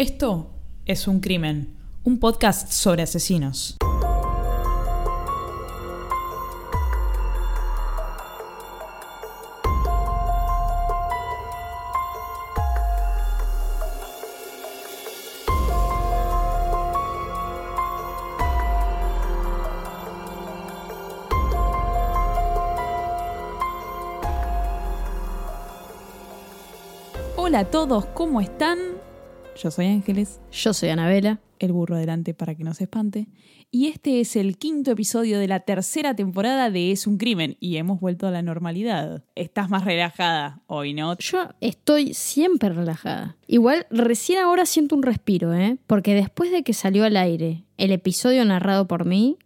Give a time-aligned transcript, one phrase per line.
[0.00, 0.46] Esto
[0.86, 3.76] es Un Crimen, un podcast sobre asesinos.
[27.36, 28.99] Hola a todos, ¿cómo están?
[29.62, 31.40] Yo soy Ángeles, Yo soy Anabela.
[31.58, 33.28] el burro adelante para que no se espante,
[33.70, 37.76] y este es el quinto episodio de la tercera temporada de Es un Crimen, y
[37.76, 39.22] hemos vuelto a la normalidad.
[39.34, 41.14] Estás más relajada hoy, ¿no?
[41.18, 43.36] Yo estoy siempre relajada.
[43.46, 45.76] Igual recién ahora siento un respiro, ¿eh?
[45.86, 49.36] Porque después de que salió al aire el episodio narrado por mí,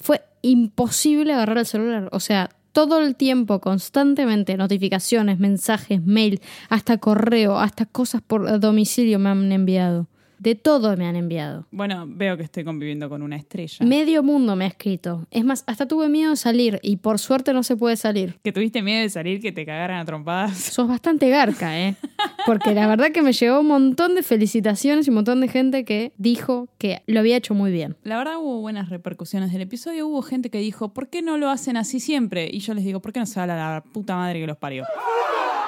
[0.00, 2.08] fue imposible agarrar el celular.
[2.12, 9.18] O sea, todo el tiempo, constantemente, notificaciones, mensajes, mail, hasta correo, hasta cosas por domicilio
[9.18, 10.08] me han enviado.
[10.38, 11.66] De todo me han enviado.
[11.70, 13.84] Bueno, veo que estoy conviviendo con una estrella.
[13.84, 15.26] Medio mundo me ha escrito.
[15.30, 18.38] Es más, hasta tuve miedo de salir y por suerte no se puede salir.
[18.42, 20.56] Que tuviste miedo de salir, que te cagaran a trompadas.
[20.72, 21.96] Sos bastante garca, ¿eh?
[22.44, 25.84] Porque la verdad que me llegó un montón de felicitaciones y un montón de gente
[25.84, 27.96] que dijo que lo había hecho muy bien.
[28.02, 30.06] La verdad hubo buenas repercusiones del episodio.
[30.06, 32.48] Hubo gente que dijo, ¿por qué no lo hacen así siempre?
[32.50, 34.84] Y yo les digo, ¿por qué no se habla la puta madre que los parió?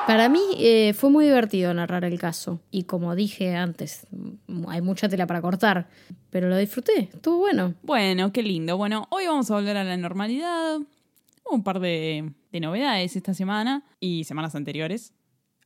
[0.09, 2.63] Para mí eh, fue muy divertido narrar el caso.
[2.71, 4.07] Y como dije antes,
[4.69, 5.89] hay mucha tela para cortar.
[6.31, 7.75] Pero lo disfruté, estuvo bueno.
[7.83, 8.77] Bueno, qué lindo.
[8.77, 10.77] Bueno, hoy vamos a volver a la normalidad.
[10.77, 15.13] Hubo un par de, de novedades esta semana y semanas anteriores.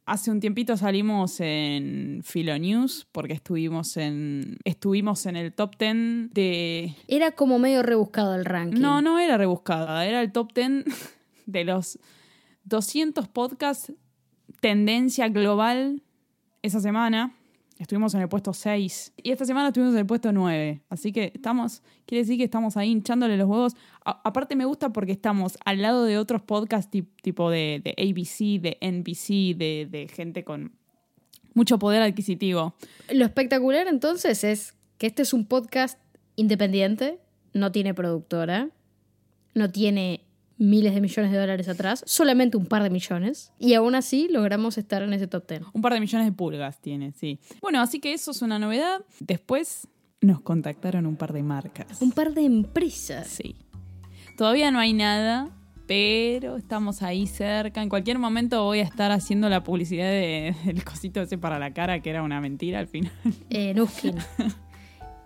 [0.05, 6.33] Hace un tiempito salimos en Philo News porque estuvimos en, estuvimos en el top 10
[6.33, 6.97] de...
[7.07, 8.81] Era como medio rebuscado el ranking.
[8.81, 10.85] No, no era rebuscada, era el top 10
[11.47, 12.01] de los
[12.65, 13.93] 200 podcasts
[14.61, 16.03] tendencia global
[16.63, 17.35] esa semana.
[17.83, 20.83] Estuvimos en el puesto 6 y esta semana estuvimos en el puesto 9.
[20.89, 23.75] Así que estamos, quiere decir que estamos ahí hinchándole los huevos.
[24.05, 28.79] Aparte me gusta porque estamos al lado de otros podcasts tip- tipo de, ABC, de
[28.81, 30.73] NBC, de gente con
[31.55, 32.75] mucho poder adquisitivo.
[33.13, 35.98] Lo espectacular entonces es que este es un podcast
[36.37, 37.19] independiente,
[37.53, 38.71] no tiene productora,
[39.55, 40.25] no tiene
[40.58, 44.79] miles de millones de dólares atrás, solamente un par de millones, y aún así logramos
[44.79, 45.63] estar en ese top 10.
[45.73, 47.39] Un par de millones de pulgas tiene, sí.
[47.61, 49.02] Bueno, así que eso es una novedad.
[49.20, 49.89] Después
[50.20, 52.01] nos contactaron un par de marcas.
[52.01, 53.27] Un par de empresas.
[53.27, 53.57] Sí.
[54.36, 55.51] Todavía no hay nada,
[55.86, 57.83] pero estamos ahí cerca.
[57.83, 61.73] En cualquier momento voy a estar haciendo la publicidad de- del cosito ese para la
[61.74, 63.11] cara, que era una mentira al final.
[63.51, 64.14] Eh, Nuskin.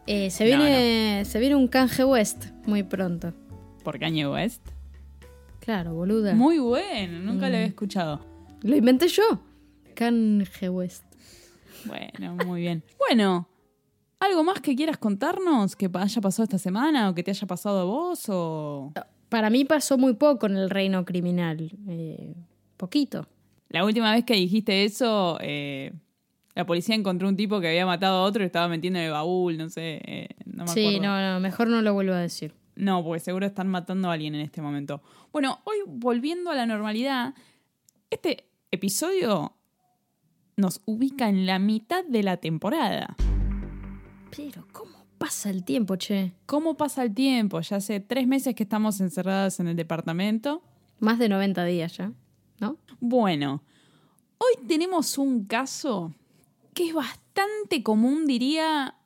[0.09, 3.35] Eh, se, No, viene, se viene un canje West muy pronto.
[3.83, 4.63] Por Kanye West.
[5.67, 6.33] Claro, boluda.
[6.35, 8.21] Muy bueno, nunca lo había escuchado.
[8.63, 9.23] Lo inventé yo.
[9.95, 11.03] Canje West.
[11.85, 12.83] Bueno, muy bien.
[12.99, 13.49] Bueno,
[14.21, 17.81] ¿algo más que quieras contarnos que haya pasado esta semana o que te haya pasado
[17.81, 18.93] a vos o...?
[19.29, 21.71] Para mí pasó muy poco en el reino criminal.
[21.89, 22.35] eh,
[22.77, 23.27] poquito.
[23.69, 25.93] La última vez que dijiste eso, eh,
[26.55, 29.11] la policía encontró un tipo que había matado a otro y estaba metiendo en el
[29.11, 31.09] baúl, no sé, eh, no me Sí, acuerdo.
[31.09, 32.55] no, no, mejor no lo vuelvo a decir.
[32.77, 35.03] No, porque seguro están matando a alguien en este momento.
[35.33, 37.35] Bueno, hoy volviendo a la normalidad,
[38.11, 39.57] este episodio
[40.57, 43.17] nos ubica en la mitad de la temporada.
[44.37, 46.35] Pero, ¿cómo pasa el tiempo, che?
[46.45, 47.61] ¿Cómo pasa el tiempo?
[47.61, 50.63] Ya hace tres meses que estamos encerradas en el departamento.
[50.99, 52.13] Más de 90 días ya,
[52.61, 52.79] ¿no?
[53.01, 53.63] Bueno,
[54.39, 56.15] hoy tenemos un caso
[56.75, 58.97] que es bastante común, diría,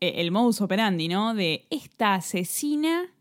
[0.00, 1.34] el modus operandi, ¿no?
[1.34, 3.12] De esta asesina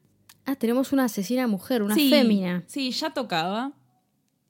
[0.50, 2.64] Ah, tenemos una asesina mujer, una Sí, fémina.
[2.68, 3.74] Sí, ya tocaba.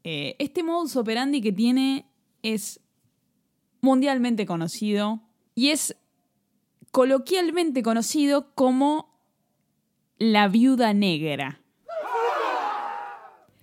[0.03, 2.05] Eh, este modus operandi que tiene
[2.43, 2.79] es
[3.81, 5.21] mundialmente conocido
[5.55, 5.97] y es
[6.91, 9.19] coloquialmente conocido como
[10.19, 11.61] la viuda negra.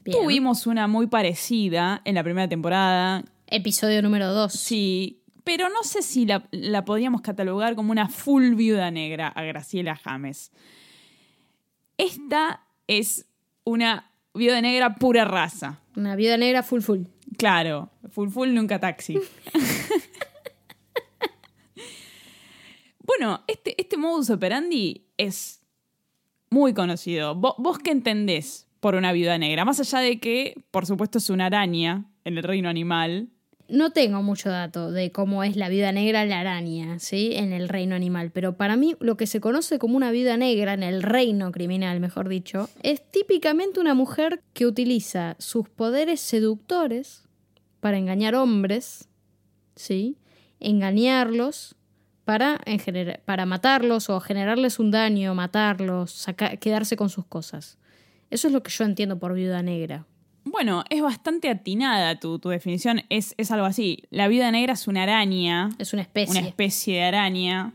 [0.05, 0.19] Bien.
[0.21, 4.53] Tuvimos una muy parecida en la primera temporada, Episodio número 2.
[4.53, 9.43] sí, pero no sé si la, la podríamos catalogar como una full viuda negra a
[9.45, 10.51] Graciela James.
[11.99, 13.27] Esta es
[13.65, 15.81] una viuda negra pura raza.
[15.97, 17.03] Una viuda negra full full.
[17.39, 19.19] Claro, full full nunca taxi.
[23.07, 25.61] bueno, este, este modus operandi es
[26.51, 27.35] muy conocido.
[27.35, 29.65] Vo- ¿Vos, qué entendés por una viuda negra?
[29.65, 33.29] Más allá de que, por supuesto, es una araña en el reino animal.
[33.69, 37.33] No tengo mucho dato de cómo es la viuda negra la araña, ¿sí?
[37.35, 38.31] En el reino animal.
[38.31, 41.99] Pero para mí, lo que se conoce como una viuda negra en el reino criminal,
[41.99, 47.25] mejor dicho, es típicamente una mujer que utiliza sus poderes seductores
[47.81, 49.09] para engañar hombres,
[49.77, 50.19] ¿sí?
[50.61, 51.77] Engañarlos
[52.25, 52.81] para, en
[53.25, 56.27] para matarlos o generarles un daño, matarlos,
[56.61, 57.79] quedarse con sus cosas.
[58.31, 60.07] Eso es lo que yo entiendo por viuda negra.
[60.45, 63.03] Bueno, es bastante atinada tu, tu definición.
[63.09, 64.05] Es, es algo así.
[64.11, 66.39] La viuda negra es una araña, Es una especie.
[66.39, 67.73] una especie de araña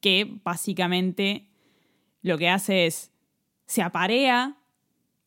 [0.00, 1.48] que básicamente
[2.22, 3.12] lo que hace es
[3.66, 4.56] se aparea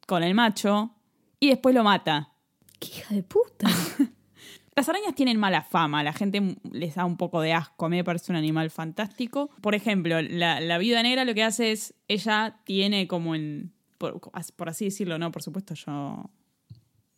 [0.07, 0.91] con el macho
[1.39, 2.33] y después lo mata.
[2.79, 3.67] ¡Qué hija de puta!
[4.75, 7.95] Las arañas tienen mala fama, la gente les da un poco de asco, a mí
[7.95, 9.49] me parece un animal fantástico.
[9.61, 14.19] Por ejemplo, la, la viuda negra lo que hace es, ella tiene como en, por,
[14.19, 16.29] por así decirlo, no, por supuesto yo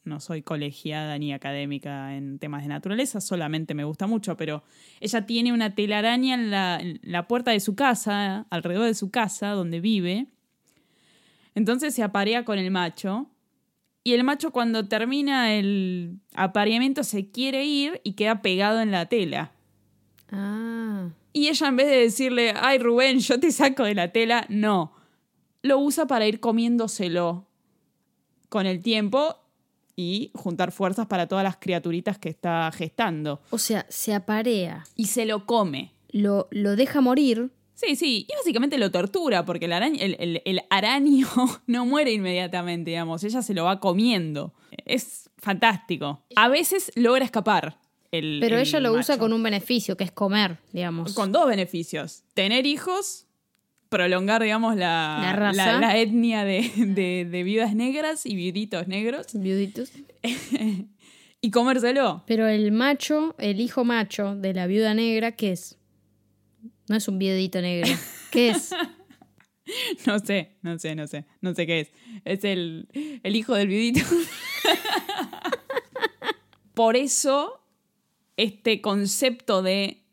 [0.08, 4.64] no soy colegiada ni académica en temas de naturaleza, solamente me gusta mucho, pero
[5.00, 9.12] ella tiene una telaraña en la, en la puerta de su casa, alrededor de su
[9.12, 10.28] casa, donde vive.
[11.54, 13.30] Entonces se aparea con el macho.
[14.04, 19.08] Y el macho cuando termina el apareamiento se quiere ir y queda pegado en la
[19.08, 19.52] tela.
[20.32, 21.10] ah.
[21.34, 24.94] Y ella en vez de decirle, ay Rubén, yo te saco de la tela, no.
[25.62, 27.48] Lo usa para ir comiéndoselo
[28.50, 29.36] con el tiempo
[29.98, 33.42] y juntar fuerzas para todas las criaturitas que está gestando.
[33.50, 35.92] O sea, se aparea, Y se lo come.
[36.12, 37.52] lo, lo deja morir.
[37.74, 41.28] Sí, sí, y básicamente lo tortura porque el, araña, el, el- el araño
[41.68, 44.54] no muere inmediatamente, digamos, ella se lo va comiendo.
[44.86, 46.24] Es fantástico.
[46.36, 47.78] A veces logra escapar.
[48.12, 51.14] El, Pero el ella lo usa con un beneficio, que es comer, digamos.
[51.14, 52.24] Con dos beneficios.
[52.34, 53.27] Tener hijos,
[53.90, 55.74] prolongar, digamos, la, La raza.
[55.74, 59.92] la- la etnia de, de, de viudas negras y viuditos negros Viuditos.
[61.42, 62.24] y comérselo.
[62.28, 65.78] Pero el macho, el hijo macho de la viuda negra, ¿qué es?
[66.90, 67.92] No es un viudito negro.
[68.32, 68.74] ¿Qué es?
[70.06, 71.92] No sé, no sé, no sé, no sé qué es.
[72.24, 72.88] Es el,
[73.22, 74.00] el hijo del viudito.
[76.74, 77.60] Por eso,
[78.38, 80.04] este concepto de,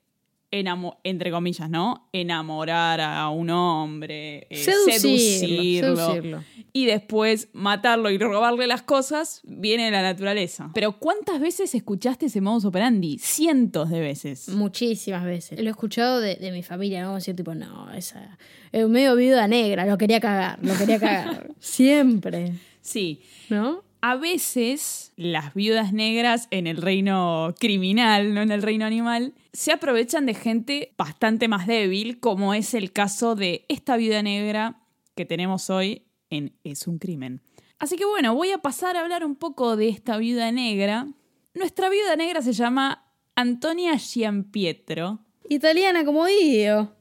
[1.05, 2.09] entre comillas, ¿no?
[2.13, 6.45] Enamorar a un hombre, eh, Seducirlo, seducirlo, seducirlo.
[6.73, 10.71] y después matarlo y robarle las cosas, viene de la naturaleza.
[10.75, 13.19] Pero ¿cuántas veces escuchaste ese modus operandi?
[13.19, 14.49] Cientos de veces.
[14.49, 15.61] Muchísimas veces.
[15.61, 17.15] Lo he escuchado de, de mi familia, ¿no?
[17.15, 18.39] Decir tipo, no, esa.
[18.73, 21.49] Es medio viuda negra, lo quería cagar, lo quería cagar.
[21.61, 22.55] Siempre.
[22.81, 23.21] Sí.
[23.49, 23.84] ¿No?
[24.07, 29.73] A veces las viudas negras en el reino criminal, no en el reino animal, se
[29.73, 34.83] aprovechan de gente bastante más débil, como es el caso de esta viuda negra
[35.15, 37.41] que tenemos hoy en Es un crimen.
[37.79, 41.07] Así que bueno, voy a pasar a hablar un poco de esta viuda negra.
[41.55, 45.21] Nuestra viuda negra se llama Antonia Giampietro.
[45.49, 46.94] Italiana como Dio.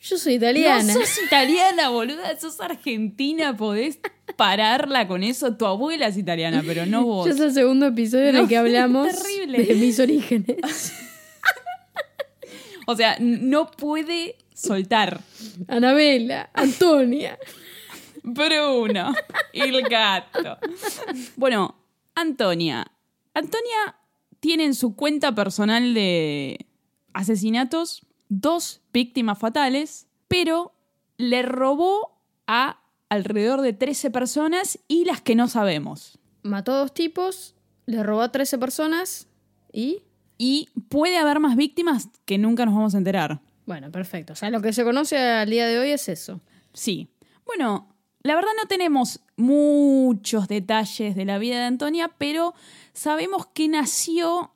[0.00, 0.94] Yo soy italiana.
[0.94, 3.98] No sos italiana, boluda, sos argentina, podés
[4.36, 5.56] pararla con eso.
[5.56, 7.26] Tu abuela es italiana, pero no vos.
[7.26, 9.64] Yo es el segundo episodio en el que hablamos terrible.
[9.64, 10.92] de mis orígenes.
[12.86, 15.20] O sea, no puede soltar.
[15.66, 17.38] Anabela, Antonia.
[18.22, 19.14] Bruno,
[19.52, 20.58] el gato.
[21.36, 21.76] Bueno,
[22.14, 22.86] Antonia.
[23.34, 23.96] Antonia
[24.40, 26.66] tiene en su cuenta personal de
[27.12, 30.72] asesinatos dos víctimas fatales, pero
[31.16, 36.18] le robó a alrededor de 13 personas y las que no sabemos.
[36.42, 37.54] Mató a dos tipos,
[37.86, 39.28] le robó a 13 personas
[39.72, 40.02] y.
[40.40, 43.40] Y puede haber más víctimas que nunca nos vamos a enterar.
[43.66, 44.34] Bueno, perfecto.
[44.34, 46.40] O sea, lo que se conoce al día de hoy es eso.
[46.72, 47.08] Sí.
[47.44, 47.88] Bueno,
[48.22, 52.54] la verdad no tenemos muchos detalles de la vida de Antonia, pero
[52.92, 54.52] sabemos que nació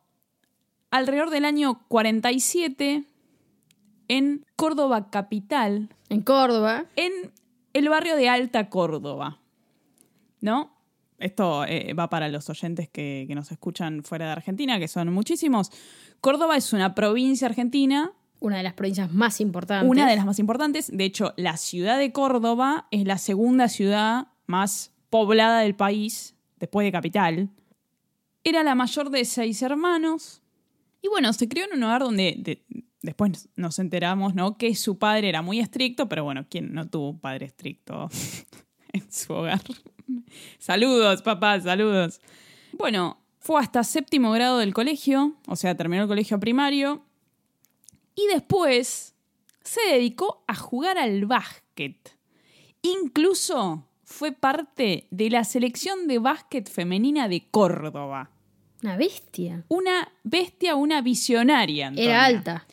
[0.90, 3.04] alrededor del año 47
[4.16, 6.84] en Córdoba capital, En Córdoba.
[6.96, 7.12] en
[7.72, 9.38] el barrio de Alta Córdoba.
[10.40, 10.72] ¿No?
[11.18, 15.12] Esto eh, va para los oyentes que, que nos escuchan fuera de Argentina, que son
[15.12, 15.70] muchísimos.
[16.20, 19.88] Córdoba es una provincia argentina Una de las provincias más importantes.
[19.90, 20.90] una de las más importantes.
[20.92, 26.84] De hecho, la ciudad de Córdoba es la segunda ciudad más poblada del país, después
[26.84, 27.48] de Capital.
[28.44, 30.42] Era la mayor de seis hermanos.
[31.00, 32.62] Y bueno, se crió en un hogar donde de-
[33.02, 34.56] después nos enteramos, ¿no?
[34.56, 38.08] Que su padre era muy estricto, pero bueno, ¿quién no tuvo un padre estricto
[38.92, 39.62] en su hogar?
[40.58, 42.20] saludos, papá, saludos.
[42.72, 47.04] Bueno, fue hasta séptimo grado del colegio, o sea, terminó el colegio primario.
[48.14, 49.14] Y después
[49.62, 52.16] se dedicó a jugar al básquet.
[52.82, 58.30] Incluso fue parte de la selección de básquet femenina de Córdoba.
[58.82, 59.64] Una bestia.
[59.68, 61.88] Una bestia, una visionaria.
[61.88, 62.10] Antonia.
[62.10, 62.66] Era alta.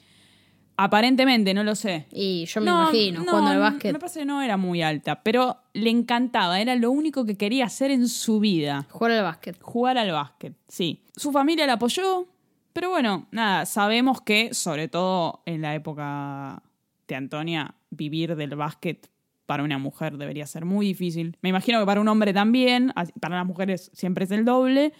[0.81, 2.07] Aparentemente, no lo sé.
[2.09, 3.91] Y yo me No, imagino, no, jugando al básquet.
[3.91, 6.61] Me parece que no era muy alta, pero le encantaba.
[6.61, 8.85] Era lo único que quería hacer en su vida.
[8.89, 9.61] Jugar al básquet.
[9.61, 11.03] Jugar al básquet, sí.
[11.17, 12.27] Su familia la apoyó,
[12.71, 16.63] Pero bueno, nada, sabemos que, sobre todo en la época
[17.09, 19.09] de Antonia, vivir del básquet
[19.45, 21.35] para una mujer debería ser muy difícil.
[21.41, 24.93] Me imagino que para un hombre también, para las mujeres siempre es el doble.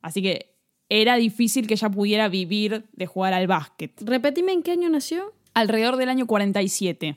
[0.00, 0.57] Así que
[0.88, 3.92] era difícil que ella pudiera vivir de jugar al básquet.
[4.02, 5.34] Repetime en qué año nació.
[5.54, 7.16] Alrededor del año 47.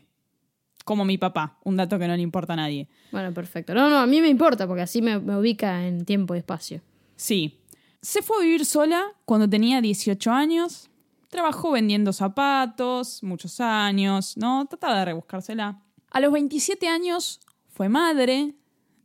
[0.83, 2.87] Como mi papá, un dato que no le importa a nadie.
[3.11, 3.73] Bueno, perfecto.
[3.73, 6.81] No, no, a mí me importa porque así me, me ubica en tiempo y espacio.
[7.15, 7.59] Sí.
[8.01, 10.89] Se fue a vivir sola cuando tenía 18 años.
[11.29, 14.65] Trabajó vendiendo zapatos muchos años, ¿no?
[14.65, 15.79] Trataba de rebuscársela.
[16.09, 18.55] A los 27 años fue madre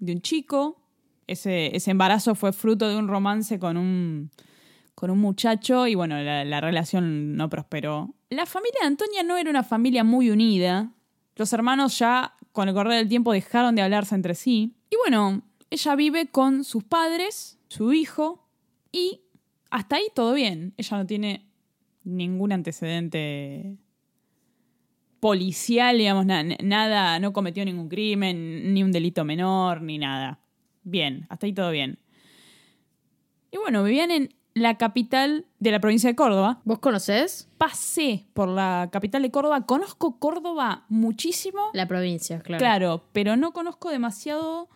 [0.01, 0.81] de un chico.
[1.27, 4.31] Ese, ese embarazo fue fruto de un romance con un,
[4.97, 8.15] con un muchacho y bueno, la, la relación no prosperó.
[8.31, 10.91] La familia de Antonia no era una familia muy unida.
[11.37, 14.75] Los hermanos ya con el correr del tiempo dejaron de hablarse entre sí.
[14.91, 18.49] Y bueno, ella vive con sus padres, su hijo
[18.91, 19.21] y
[19.71, 20.73] hasta ahí todo bien.
[20.79, 21.47] Ella no tiene
[22.03, 23.77] ningún antecedente
[25.21, 30.41] policial, digamos, na- nada, no cometió ningún crimen, ni un delito menor, ni nada.
[30.85, 31.99] Bien, hasta ahí todo bien.
[33.51, 36.63] Y bueno, vivían en la capital de la provincia de Córdoba.
[36.65, 37.47] ¿Vos conocés?
[37.59, 42.59] Pasé por la capital de Córdoba, conozco Córdoba muchísimo, La provincia, claro.
[42.59, 44.71] claro, pero no conozco demasiado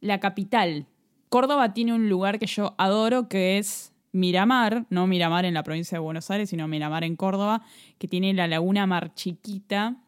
[0.00, 0.86] la capital.
[1.28, 5.98] Córdoba tiene un lugar que yo adoro que es Miramar, no Miramar en la provincia
[5.98, 7.62] de Buenos Aires, sino Miramar en Córdoba,
[7.98, 9.98] que tiene la laguna Mar Chiquita,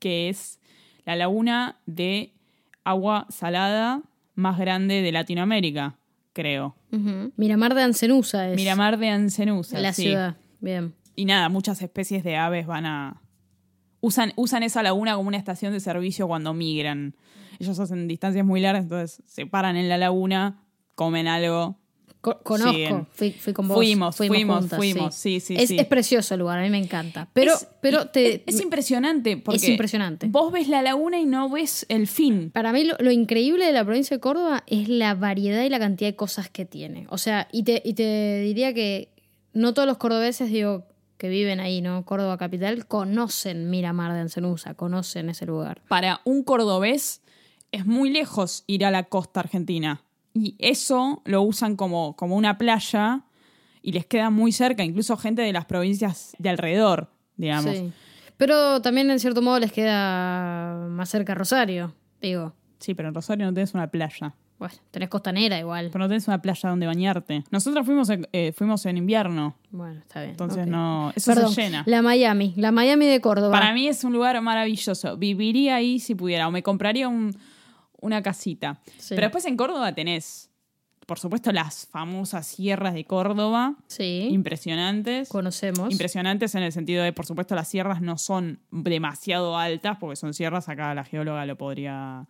[0.00, 0.58] que es
[1.04, 2.32] la laguna de
[2.82, 4.02] agua salada
[4.34, 5.99] más grande de Latinoamérica,
[6.40, 6.76] creo.
[7.36, 9.78] Miramar de Ancenusa es Miramar de Ancenusa.
[9.78, 10.02] la sí.
[10.04, 10.36] ciudad.
[10.60, 10.94] Bien.
[11.16, 13.22] Y nada, muchas especies de aves van a.
[14.00, 17.14] Usan, usan esa laguna como una estación de servicio cuando migran.
[17.58, 21.79] Ellos hacen distancias muy largas, entonces se paran en la laguna, comen algo.
[22.20, 23.76] Co- conozco, fui, fui con vos.
[23.78, 25.78] Fuimos, fuimos, juntas, fuimos, sí, sí, es, sí.
[25.78, 27.28] es precioso el lugar, a mí me encanta.
[27.32, 30.26] Pero, Es- pero te, es, es impresionante porque Es impresionante.
[30.28, 32.50] vos ves la laguna y no ves el fin.
[32.50, 35.78] Para mí lo, lo increíble de la provincia de Córdoba es la variedad y la
[35.78, 37.06] cantidad de cosas que tiene.
[37.08, 39.08] O sea, y te, y te diría que
[39.54, 40.84] no todos los cordobeses, digo,
[41.16, 42.04] que viven ahí, ¿no?
[42.04, 45.80] Córdoba capital, conocen Miramar de Ancenusa, conocen ese lugar.
[45.88, 47.22] Para un cordobés
[47.72, 50.02] es muy lejos ir a la costa argentina.
[50.40, 53.22] Y eso lo usan como, como una playa
[53.82, 57.76] y les queda muy cerca, incluso gente de las provincias de alrededor, digamos.
[57.76, 57.92] Sí.
[58.36, 62.54] Pero también en cierto modo les queda más cerca Rosario, digo.
[62.78, 64.34] Sí, pero en Rosario no tenés una playa.
[64.58, 65.88] Bueno, tenés costanera igual.
[65.90, 67.44] Pero no tenés una playa donde bañarte.
[67.50, 70.32] Nosotros fuimos en, eh, fuimos en invierno, Bueno, está bien.
[70.32, 71.12] entonces no.
[71.16, 71.82] Eso Perdón, se llena.
[71.86, 73.52] la Miami, la Miami de Córdoba.
[73.52, 75.16] Para mí es un lugar maravilloso.
[75.16, 76.46] Viviría ahí si pudiera.
[76.46, 77.34] O me compraría un-
[78.00, 78.80] una casita.
[78.98, 79.10] Sí.
[79.14, 80.50] Pero después en Córdoba tenés,
[81.06, 83.76] por supuesto, las famosas sierras de Córdoba.
[83.86, 85.28] Sí, Impresionantes.
[85.28, 85.90] conocemos.
[85.90, 90.34] Impresionantes en el sentido de, por supuesto, las sierras no son demasiado altas, porque son
[90.34, 92.26] sierras, acá la geóloga lo podría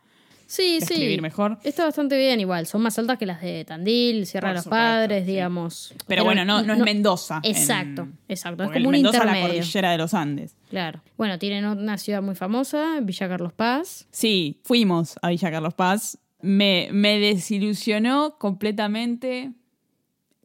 [0.50, 1.20] sí, describir sí.
[1.22, 1.58] mejor.
[1.64, 2.66] Está bastante bien igual.
[2.66, 5.30] Son más altas que las de Tandil, Sierra Por de los supuesto, Padres, sí.
[5.30, 5.94] digamos.
[6.06, 7.40] Pero, bueno, no, no es Mendoza.
[7.42, 8.64] en- Exacto, exacto.
[8.64, 9.58] Es como un Mendoza es la intermedio.
[9.60, 10.56] cordillera de los Andes.
[10.68, 11.02] Claro.
[11.16, 14.06] Bueno, tienen una ciudad muy famosa, Villa Carlos Paz.
[14.10, 16.18] Sí, fuimos a Villa Carlos Paz.
[16.42, 19.52] Me, me desilusionó completamente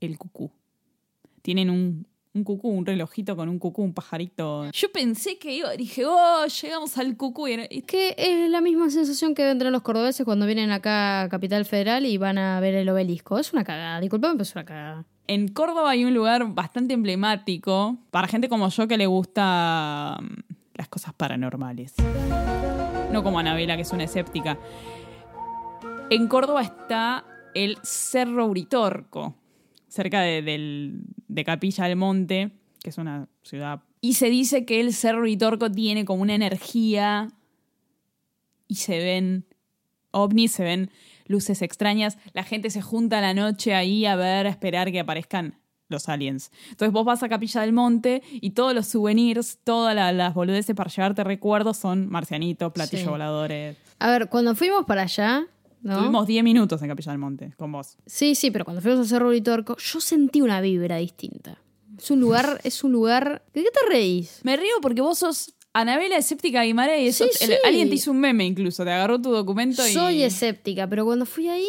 [0.02, 0.52] el cucú.
[1.42, 4.70] Tienen un, un cucú, un relojito con un cucú, un pajarito.
[4.72, 7.48] Yo pensé que iba, dije, oh, llegamos al cucú.
[7.48, 11.22] y era- y- Que es la misma sensación que tener los cordobeses cuando vienen acá
[11.24, 13.40] a Capital Federal y van a ver el obelisco.
[13.40, 15.06] Es una cagada, disculpame, pero es una cagada.
[15.28, 20.54] En Córdoba hay un lugar bastante emblemático para gente como yo que le gusta mm,
[20.76, 21.94] las cosas paranormales.
[23.12, 24.58] No como Anabela, que es una escéptica.
[26.10, 27.24] En Córdoba está
[27.56, 29.34] el Cerro Uritorco,
[29.96, 32.52] cerca de, del- de Capilla del Monte,
[32.84, 33.82] que es una ciudad.
[34.02, 37.30] Y se dice que el Cerro Uritorco tiene como una energía
[38.68, 39.46] y se ven
[40.12, 40.92] ovnis, se ven
[41.28, 42.18] luces extrañas.
[42.34, 46.10] La gente se junta a la noche ahí a ver, a esperar que aparezcan los
[46.10, 46.52] aliens.
[46.70, 50.76] Entonces vos vas a Capilla del Monte y todos los souvenirs, todas la- las boludeces
[50.76, 53.10] para llevarte recuerdos son marcianitos, platillos Sí.
[53.10, 53.78] voladores.
[54.00, 55.46] A ver, cuando fuimos para allá,
[55.86, 56.00] ¿no?
[56.00, 57.98] Tuvimos 10 minutos en Capilla del Monte con vos.
[58.06, 61.58] Sí, sí, pero cuando fuimos a Cerro Uritorco, yo sentí una vibra distinta.
[61.98, 63.44] Es un lugar, es un lugar.
[63.54, 64.42] ¿De qué te reís?
[64.44, 67.56] Me río porque vos sos Anabela escéptica Guimarães y eso, Sí, el- sí.
[67.66, 69.92] alguien te hizo un meme incluso, te agarró tu documento y...
[69.92, 71.68] Soy escéptica, pero cuando fui ahí,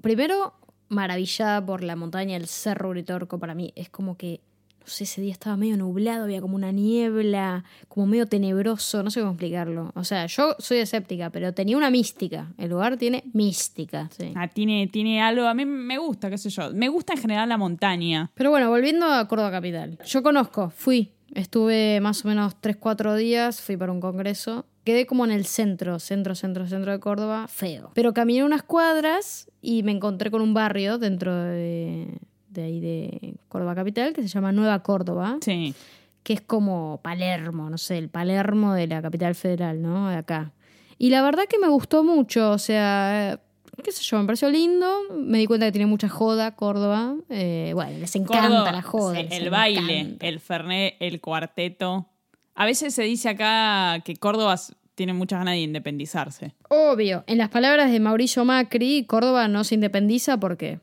[0.00, 0.54] primero
[0.88, 4.40] maravillada por la montaña, el Cerro Uritorco, para mí es como que,
[4.84, 9.10] no sé, ese día estaba medio nublado, había como una niebla, como medio tenebroso, no
[9.10, 9.92] sé cómo explicarlo.
[9.94, 12.52] O sea, yo soy escéptica, pero tenía una mística.
[12.58, 14.32] El lugar tiene mística, sí.
[14.36, 16.70] Ah, tiene, tiene algo, a mí me gusta, qué sé yo.
[16.74, 18.30] Me gusta en general la montaña.
[18.34, 19.98] Pero bueno, volviendo a Córdoba Capital.
[20.04, 24.66] Yo conozco, fui, estuve más o menos 3-4 días, fui para un congreso.
[24.84, 27.90] Quedé como en el centro, centro, centro, centro de Córdoba, feo.
[27.94, 32.18] Pero caminé unas cuadras y me encontré con un barrio dentro de,
[32.54, 35.74] de ahí de Córdoba Capital que se llama Nueva Córdoba, Sí.
[36.22, 40.08] que es como Palermo, no sé, el Palermo de la capital federal, ¿no?
[40.08, 40.52] De acá.
[40.96, 43.38] Y la verdad que me gustó mucho, o sea,
[43.82, 44.86] qué sé yo, me pareció lindo.
[45.12, 47.16] Me di cuenta que tiene mucha joda Córdoba.
[47.28, 49.14] Eh, bueno, les encanta Córdoba, la joda.
[49.20, 50.26] sí, el baile, encanta.
[50.26, 52.06] el fernet, el cuarteto.
[52.54, 54.54] A veces se dice acá que Córdoba
[54.94, 56.54] tiene muchas ganas de independizarse.
[56.70, 60.78] Obvio, en las palabras de Mauricio Macri, Córdoba no se independiza porque,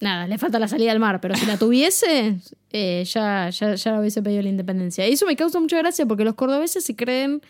[0.00, 2.36] nada, le falta la salida al mar, pero si la tuviese,
[2.72, 5.08] eh, ya, ya, ya hubiese pedido la independencia.
[5.08, 7.40] Y eso me causa mucha gracia porque los cordobeses se creen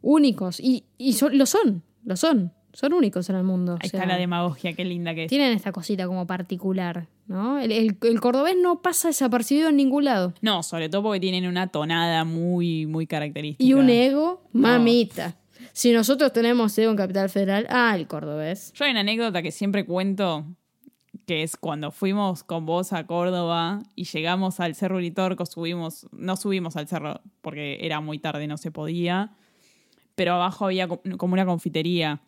[0.00, 3.72] únicos y, y son- lo son, lo son, son únicos en el mundo.
[3.74, 5.28] o Ahí sea, está la demagogia, qué linda que es.
[5.28, 7.58] Tienen esta cosita como particular, ¿no?
[7.58, 10.34] El, el- el cordobés no pasa desapercibido en ningún lado.
[10.40, 13.64] No, sobre todo porque tienen una tonada muy, muy característica.
[13.64, 15.36] Y un ego, mamita.
[15.72, 18.72] Si nosotros tenemos ego en Capital Federal, ah, el cordobés.
[18.74, 20.44] Yo hay una anécdota que siempre cuento,
[21.28, 26.36] que es cuando fuimos con vos a Córdoba y llegamos al Cerro Uritorco, subimos, no
[26.36, 29.34] subimos al cerro porque era muy tarde, no se podía,
[30.14, 32.20] pero abajo había co- como una confitería.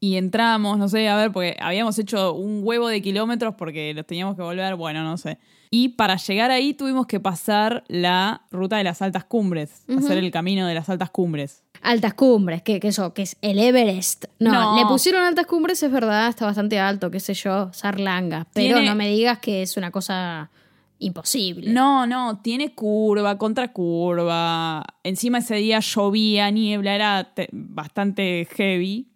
[0.00, 4.06] Y entramos, no sé, a ver, porque habíamos hecho un huevo de kilómetros porque los
[4.06, 5.38] teníamos que volver, bueno, no sé.
[5.70, 10.30] Y para llegar ahí tuvimos que pasar la ruta de las altas cumbres, hacer el
[10.30, 11.64] camino de las altas cumbres.
[11.82, 14.24] Altas cumbres, que, que eso, que es el Everest.
[14.38, 14.76] No, No.
[14.76, 18.46] le pusieron altas cumbres, es verdad, está bastante alto, qué sé yo, Sarlanga.
[18.52, 20.50] Pero Tiene- no me digas que es una cosa
[20.98, 21.70] imposible.
[21.70, 24.84] No, no, tiene curva, contracurva.
[25.04, 29.06] Encima ese día llovía, niebla, era te- bastante heavy.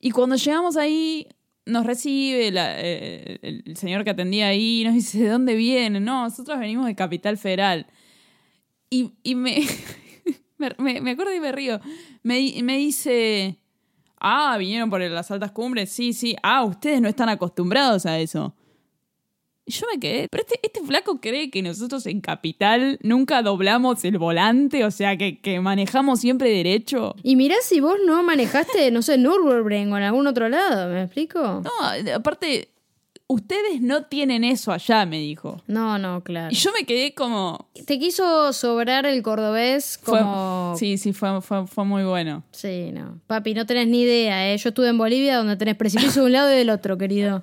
[0.00, 1.28] Y cuando llegamos ahí,
[1.66, 5.54] nos recibe la- eh, el, el señor que atendía ahí y nos dice, ¿de dónde
[5.54, 6.04] vienen?
[6.04, 7.86] No, nosotros venimos de Capital Federal.
[8.90, 9.56] Y, y me,
[10.78, 11.80] me, acuerdo y me río.
[12.22, 13.58] Me, me dice,
[14.18, 16.36] ah, vinieron por las altas cumbres, sí, sí.
[16.42, 18.54] Ah, ustedes no están acostumbrados a eso.
[19.66, 24.04] Y yo me quedé, pero este, este flaco cree que nosotros en Capital nunca doblamos
[24.04, 27.14] el volante, o sea, que, que manejamos siempre derecho.
[27.22, 31.04] Y mirá si vos no manejaste, no sé, Nürburgring o en algún otro lado, ¿me
[31.04, 31.62] explico?
[31.64, 32.73] No, aparte,
[33.26, 35.62] ustedes no tienen eso allá, me dijo.
[35.66, 36.48] No, no, claro.
[36.52, 37.70] Y yo me quedé como...
[37.86, 40.74] Te quiso sobrar el cordobés fue- como...
[40.78, 42.44] sí, sí, fue, fue, fue muy bueno.
[42.52, 43.20] Sí, no.
[43.26, 44.56] Papi, no tenés ni idea, ¿eh?
[44.58, 47.42] Yo estuve en Bolivia donde tenés precipicio de un lado y del otro, querido.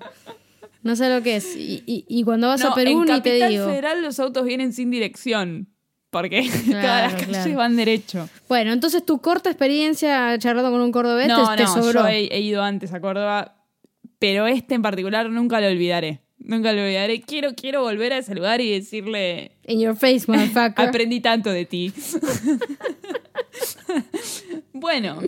[0.84, 1.56] No sé lo que es.
[1.56, 3.66] Y, y- y cuando vas No, a Perú en ni te Capital digo.
[3.66, 5.68] Federal los autos vienen sin dirección,
[6.10, 7.58] porque todas las calles claro.
[7.58, 8.30] van derecho.
[8.50, 12.02] Bueno, entonces tu corta experiencia charlando con un cordobés No, te, te no, sobró.
[12.02, 13.61] yo he, he ido antes a Córdoba,
[14.22, 16.22] pero este en particular nunca lo olvidaré.
[16.38, 17.22] Nunca lo olvidaré.
[17.22, 20.88] Quiero, quiero volver a ese lugar y decirle, In your face, motherfucker.
[20.88, 21.92] aprendí tanto de ti.
[24.74, 25.20] bueno,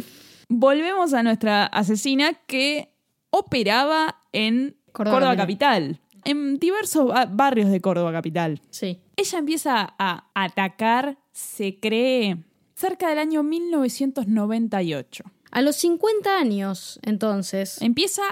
[0.50, 2.94] volvemos a nuestra asesina que
[3.30, 6.00] operaba en Córdoba Córdoba, Capital.
[6.26, 8.62] En diversos ba- barrios de Córdoba Capital.
[8.70, 9.00] sí.
[9.16, 12.38] Ella empieza a atacar, se cree,
[12.74, 15.24] cerca del año 1998.
[15.52, 17.80] A los 50 años, entonces.
[17.84, 18.24] Empieza,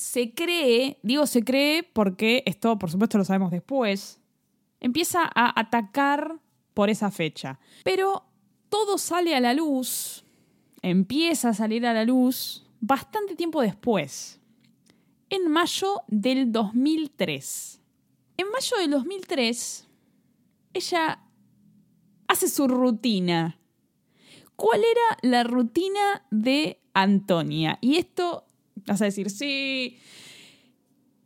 [0.00, 4.18] se cree, digo se cree porque esto por supuesto lo sabemos después,
[4.80, 6.40] empieza a atacar
[6.72, 7.60] por esa fecha.
[7.84, 8.24] Pero
[8.70, 10.24] todo sale a la luz,
[10.80, 14.40] empieza a salir a la luz bastante tiempo después,
[15.28, 17.80] en mayo del 2003.
[18.38, 19.86] En mayo del 2003,
[20.72, 21.22] ella
[22.26, 23.58] hace su rutina.
[24.56, 27.76] ¿Cuál era la rutina de Antonia?
[27.82, 28.46] Y esto,
[28.90, 29.98] vas a decir, sí,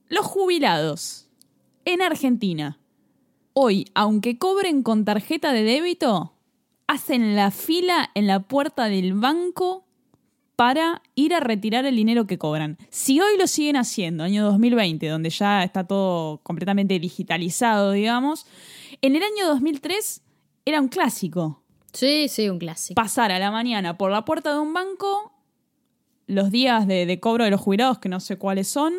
[0.09, 1.29] los jubilados
[1.85, 2.79] en Argentina,
[3.53, 6.35] hoy, aunque cobren con tarjeta de débito,
[6.87, 9.87] hacen la fila en la puerta del banco
[10.57, 12.79] para ir a retirar el dinero que cobran.
[12.91, 18.47] Si hoy lo siguen haciendo, año 2020, donde ya está todo completamente digitalizado, digamos,
[19.03, 20.23] en el año 2003
[20.65, 23.01] era un clásico Sí, sí, un clásico.
[23.01, 25.33] pasar a la mañana por la puerta de un banco,
[26.27, 28.93] los días de, de cobro de los jubilados, que no sé cuáles son,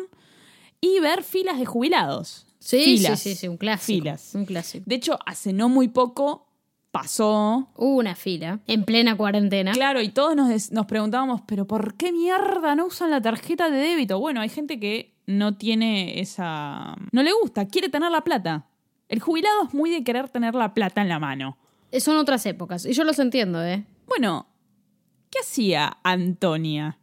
[0.80, 2.46] y ver filas de jubilados.
[2.58, 3.20] Sí, Filas.
[3.20, 4.02] sí, sí, sí, un clásico.
[4.02, 4.34] Filas.
[4.34, 4.84] Un clásico.
[4.86, 6.48] De hecho, hace no muy poco
[6.90, 7.68] pasó.
[7.76, 9.72] Hubo una fila en plena cuarentena.
[9.72, 13.78] Claro, y todos nos, nos preguntábamos, pero ¿por qué mierda no usan la tarjeta de
[13.78, 14.18] débito?
[14.18, 16.96] Bueno, hay gente que no tiene esa...
[17.12, 18.66] No le gusta, quiere tener la plata.
[19.08, 21.58] El jubilado es muy de querer tener la plata en la mano.
[21.98, 22.84] Son otras épocas.
[22.86, 23.84] Y yo los entiendo, ¿eh?
[24.08, 24.48] Bueno,
[25.30, 26.98] ¿qué hacía Antonia?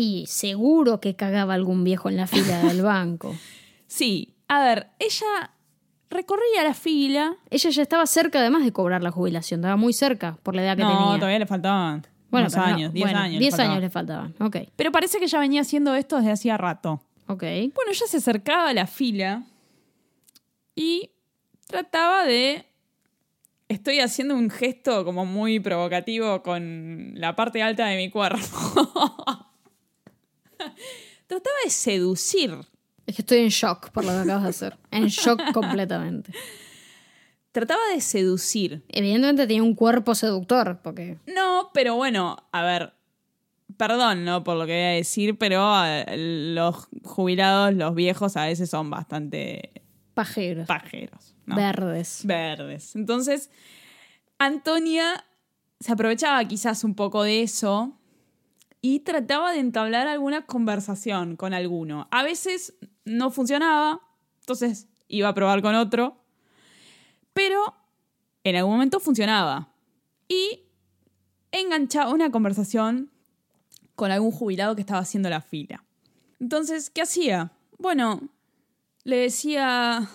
[0.00, 3.34] Y seguro que cagaba algún viejo en la fila del banco.
[3.90, 5.50] Sí, a ver, ella
[6.10, 7.36] recorría la fila.
[7.48, 9.60] Ella ya estaba cerca además de cobrar la jubilación.
[9.60, 11.16] Estaba muy cerca por la edad que no, tenía.
[11.16, 13.32] todavía le faltaban Bueno, unos no, años, 10 bueno, años.
[13.34, 13.70] le 10 faltaban.
[13.72, 14.34] años le faltaban.
[14.40, 14.56] Ok.
[14.76, 17.00] Pero parece que ya venía haciendo esto desde hacía rato.
[17.28, 17.42] Ok.
[17.42, 19.44] Bueno, ella se acercaba a la fila
[20.76, 21.10] y
[21.66, 22.66] trataba de...
[23.68, 28.38] Estoy haciendo un gesto como muy provocativo con la parte alta de mi cuerpo.
[31.26, 32.56] trataba de seducir.
[33.06, 34.78] Es que estoy en shock por lo que acabas de hacer.
[34.90, 36.32] En shock completamente.
[37.52, 38.84] Trataba de seducir.
[38.88, 41.18] Evidentemente tenía un cuerpo seductor, porque.
[41.26, 42.92] No, pero bueno, a ver,
[43.76, 44.44] perdón, ¿no?
[44.44, 46.04] Por lo que voy a decir, pero eh,
[46.54, 49.72] los jubilados, los viejos, a veces son bastante
[50.14, 50.66] Pajeros.
[50.66, 51.34] pajeros.
[51.46, 51.56] ¿no?
[51.56, 52.20] Verdes.
[52.24, 52.94] Verdes.
[52.94, 53.50] Entonces,
[54.38, 55.24] Antonia
[55.80, 57.97] se aprovechaba quizás un poco de eso
[58.80, 62.08] y trataba de entablar alguna conversación con alguno.
[62.10, 64.00] A veces no funcionaba,
[64.40, 66.16] entonces iba a probar con otro,
[67.32, 67.74] pero
[68.44, 69.68] en algún momento funcionaba.
[70.28, 70.64] Y
[71.52, 73.10] enganchaba una conversación
[73.94, 75.84] con algún jubilado que estaba haciendo la fila.
[76.38, 77.50] Entonces, ¿qué hacía?
[77.78, 78.28] Bueno,
[79.04, 80.08] le decía,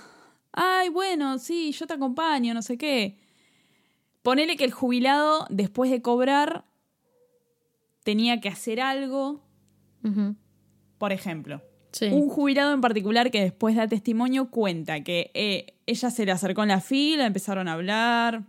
[0.52, 3.18] ay, bueno, sí, yo te acompaño, no sé qué.
[4.22, 6.64] Ponele que el jubilado, después de cobrar,
[8.04, 9.42] tenía que hacer algo.
[10.98, 11.62] Por ejemplo,
[11.92, 12.08] Sí.
[12.08, 16.64] un jubilado en particular que después da testimonio cuenta que eh, ella se le acercó
[16.64, 18.44] en la fila, empezaron a hablar.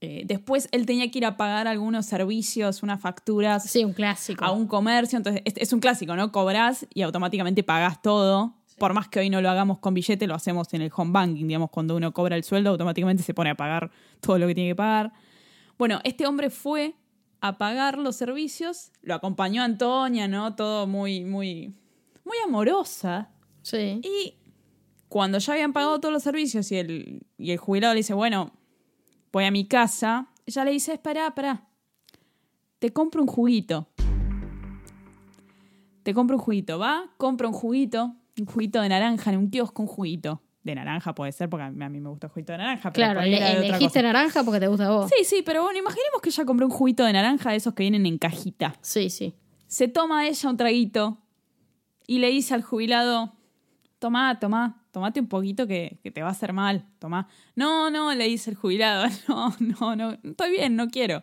[0.00, 4.44] Eh, después él tenía que ir a pagar algunos servicios, unas facturas Sí, un clásico.
[4.44, 5.16] a un comercio.
[5.16, 6.30] Entonces, es, es un clásico, ¿no?
[6.30, 8.54] Cobrás y automáticamente pagás todo.
[8.78, 11.46] Por más que hoy no lo hagamos con billete, lo hacemos en el home banking.
[11.48, 14.70] Digamos, cuando uno cobra el sueldo, automáticamente se pone a pagar todo lo que tiene
[14.70, 15.12] que pagar.
[15.78, 16.94] Bueno, este hombre fue
[17.40, 20.54] a pagar los servicios, lo acompañó Antonia, ¿no?
[20.54, 21.74] Todo muy, muy,
[22.24, 23.30] muy amorosa.
[23.62, 24.00] Sí.
[24.02, 24.34] Y
[25.08, 28.52] cuando ya habían pagado todos los servicios y el, y el jubilado le dice, bueno,
[29.32, 31.68] voy a mi casa, ella le dice, espera, espera,
[32.78, 33.88] te compro un juguito.
[36.02, 39.82] Te compro un juguito, va, compra un juguito, un juguito de naranja en un kiosco,
[39.82, 40.40] un juguito.
[40.68, 42.92] De naranja puede ser, porque a mí, a mí me gusta el juguito de naranja.
[42.92, 45.10] pero Claro, le, elegiste naranja porque te gusta a vos.
[45.16, 47.84] Sí, sí, pero bueno, imaginemos que ella compró un juguito de naranja de esos que
[47.84, 48.74] vienen en cajita.
[48.82, 49.34] Sí, sí.
[49.66, 51.22] Se toma ella un traguito
[52.06, 53.32] y le dice al jubilado,
[53.98, 57.28] tomá, tomá, tomate un poquito que, que te va a hacer mal, tomá.
[57.54, 61.22] No, no, le dice el jubilado, no, no, no, estoy bien, no quiero.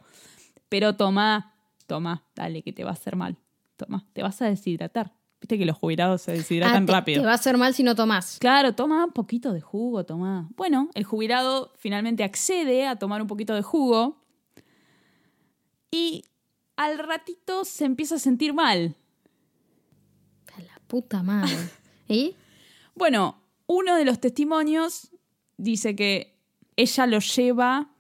[0.70, 1.54] Pero tomá,
[1.86, 3.38] tomá, dale, que te va a hacer mal,
[3.78, 5.14] tomá, te vas a deshidratar.
[5.46, 7.22] Viste que los jubilados se deshidratan Ah, te, rápido.
[7.22, 8.40] te va a hacer mal si no tomás.
[8.40, 10.50] Claro, toma un poquito de jugo, toma.
[10.56, 14.18] Bueno, el jubilado finalmente accede a tomar un poquito de jugo
[15.92, 16.24] y
[16.78, 18.96] al ratito se empieza a sentir mal.
[20.58, 21.56] A la puta madre.
[22.10, 22.34] ¿Y?
[22.96, 25.12] Bueno, uno de los testimonios
[25.58, 26.40] dice que
[26.76, 27.92] ella lo lleva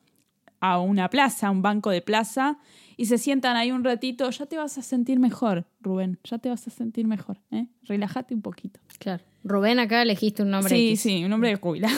[0.61, 2.57] a una plaza, a un banco de plaza,
[2.97, 4.29] y se sientan ahí un ratito.
[4.29, 6.19] Ya te vas a sentir mejor, Rubén.
[6.23, 7.39] Ya te vas a sentir mejor.
[7.51, 7.67] ¿eh?
[7.83, 8.79] Relájate un poquito.
[8.99, 9.23] Claro.
[9.43, 11.01] Rubén, acá elegiste un nombre sí, X.
[11.01, 11.95] sí, un hombre de jubilado.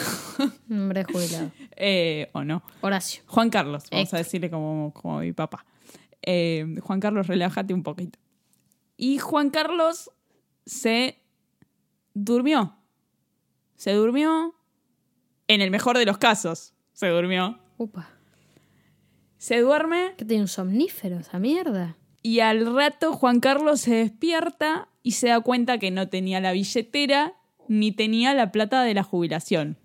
[0.69, 1.51] Un nombre jubilado.
[1.79, 2.63] Eh, o no.
[2.81, 3.21] Horacio.
[3.27, 4.19] Juan Carlos, vamos Héctor.
[4.19, 5.63] a decirle como, como mi papá.
[6.23, 8.17] Eh, Juan Carlos, relájate un poquito.
[8.97, 10.10] Y Juan Carlos
[10.65, 11.21] se
[12.15, 12.75] durmió.
[13.75, 14.55] Se durmió.
[15.47, 17.60] En el mejor de los casos, se durmió.
[17.77, 18.10] Upa.
[19.38, 21.95] Se duerme ¿Qué tiene un somnífero esa mierda?
[22.23, 26.52] y al rato Juan Carlos se despierta y se da cuenta que no tenía la
[26.52, 27.36] billetera
[27.69, 29.78] ni tenía la plata de la jubilación.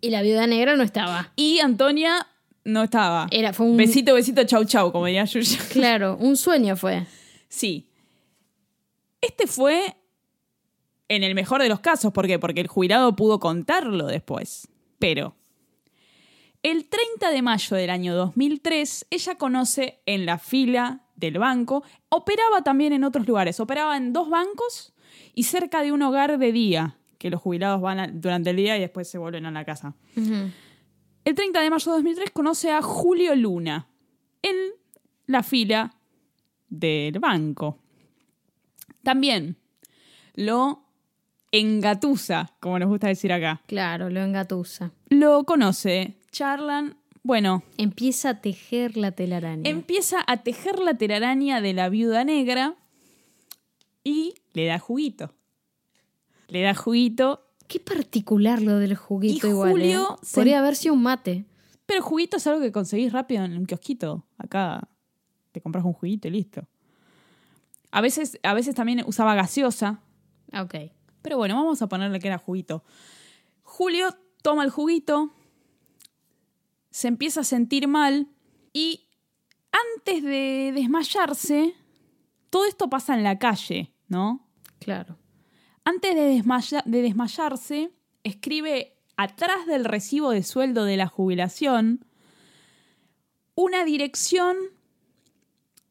[0.00, 1.32] Y la viuda negra no estaba.
[1.36, 2.26] Y Antonia
[2.64, 3.26] no estaba.
[3.30, 3.76] Era, fue un.
[3.76, 5.58] Besito, besito, chau, chau, como diría Yuya.
[5.72, 7.06] Claro, un sueño fue.
[7.48, 7.88] Sí.
[9.20, 9.96] Este fue
[11.08, 12.12] en el mejor de los casos.
[12.12, 12.38] ¿Por qué?
[12.38, 14.68] Porque el jubilado pudo contarlo después.
[14.98, 15.34] Pero
[16.62, 22.62] el 30 de mayo del año 2003, ella conoce en la fila del banco, operaba
[22.62, 24.92] también en otros lugares, operaba en dos bancos
[25.34, 28.76] y cerca de un hogar de día, que los jubilados van a- durante el día
[28.76, 29.94] y después se vuelven a la casa.
[30.16, 33.88] El 30 de mayo de 2003 conoce a Julio Luna
[34.42, 34.56] en
[35.26, 35.94] la fila
[36.68, 37.78] del banco.
[39.02, 39.56] También
[40.34, 40.84] lo
[41.52, 43.60] engatusa, como nos gusta decir acá.
[43.66, 44.92] Claro, lo engatusa.
[45.10, 46.96] Lo conoce, charlan.
[47.22, 49.68] Bueno, Empieza a tejer la telaraña.
[49.68, 52.76] empieza a tejer la telaraña de la viuda negra
[54.02, 55.34] y le da juguito.
[56.48, 59.70] Le da juguito Qué particular lo del juguito Y igual.
[59.72, 60.26] Julio ¿eh?
[60.26, 61.44] se- Podría haber sido un mate.
[61.86, 64.26] Pero juguito es algo que conseguís rápido en un kiosquito.
[64.38, 64.88] Acá
[65.52, 66.66] te compras un juguito y listo.
[67.92, 70.00] A veces, a veces también usaba gaseosa.
[70.52, 70.74] Ok.
[71.22, 72.82] Pero bueno, vamos a ponerle que era juguito.
[73.62, 74.08] Julio
[74.42, 75.32] toma el juguito,
[76.90, 78.28] se empieza a sentir mal
[78.72, 79.06] y
[79.96, 81.74] antes de desmayarse,
[82.50, 84.46] todo esto pasa en la calle, ¿no?
[84.80, 85.16] Claro.
[85.84, 87.90] Antes de, desmaya- de desmayarse,
[88.24, 92.04] escribe atrás del recibo de sueldo de la jubilación
[93.54, 94.56] una dirección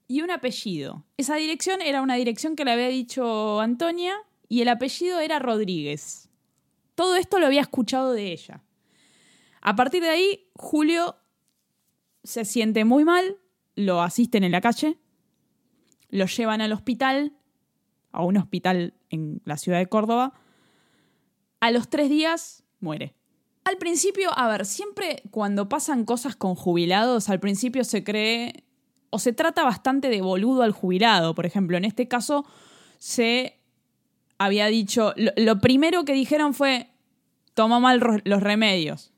[0.07, 1.05] y un apellido.
[1.17, 4.15] Esa dirección era una dirección que le había dicho Antonia
[4.47, 6.28] y el apellido era Rodríguez.
[6.99, 8.61] Todo esto lo había escuchado de ella.
[9.61, 11.15] A partir de ahí, Julio
[12.25, 13.37] se siente muy mal,
[13.75, 14.97] lo asisten en la calle,
[16.09, 17.37] lo llevan al hospital,
[18.11, 20.33] a un hospital en la ciudad de Córdoba.
[21.61, 23.15] A los tres días muere.
[23.63, 28.65] Al principio, a ver, siempre cuando pasan cosas con jubilados, al principio se cree
[29.09, 31.33] o se trata bastante de boludo al jubilado.
[31.33, 32.45] Por ejemplo, en este caso
[32.97, 33.58] se
[34.39, 36.89] había dicho, lo, lo primero que dijeron fue,
[37.53, 39.11] tomó mal los remedios,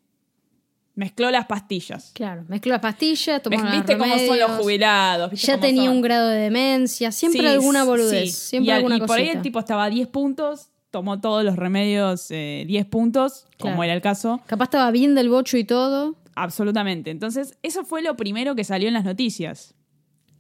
[0.96, 2.12] mezcló las pastillas.
[2.14, 2.44] Claro.
[2.48, 5.32] Mezcló las pastillas, tomó los ¿Viste cómo son los jubilados?
[5.32, 5.96] ¿Viste Ya tenía son?
[5.98, 7.12] un grado de demencia.
[7.12, 8.32] Siempre Sí, alguna boludez.
[8.36, 8.50] sí.
[8.50, 11.44] Siempre y, al- alguna y por ahí el tipo estaba a 10 puntos, tomó todos
[11.46, 14.42] los remedios eh, 10 puntos, como era el caso.
[14.48, 16.16] Capaz estaba bien del bocho y todo.
[16.36, 17.12] Absolutamente.
[17.12, 19.74] Entonces, eso fue lo primero que salió en las noticias.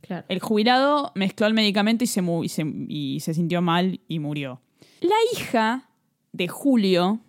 [0.01, 0.25] Claro.
[0.29, 4.59] El jubilado mezcló el medicamento y se, y se, y se sintió mal y murió.
[5.01, 5.89] La hija
[6.31, 7.19] de Julio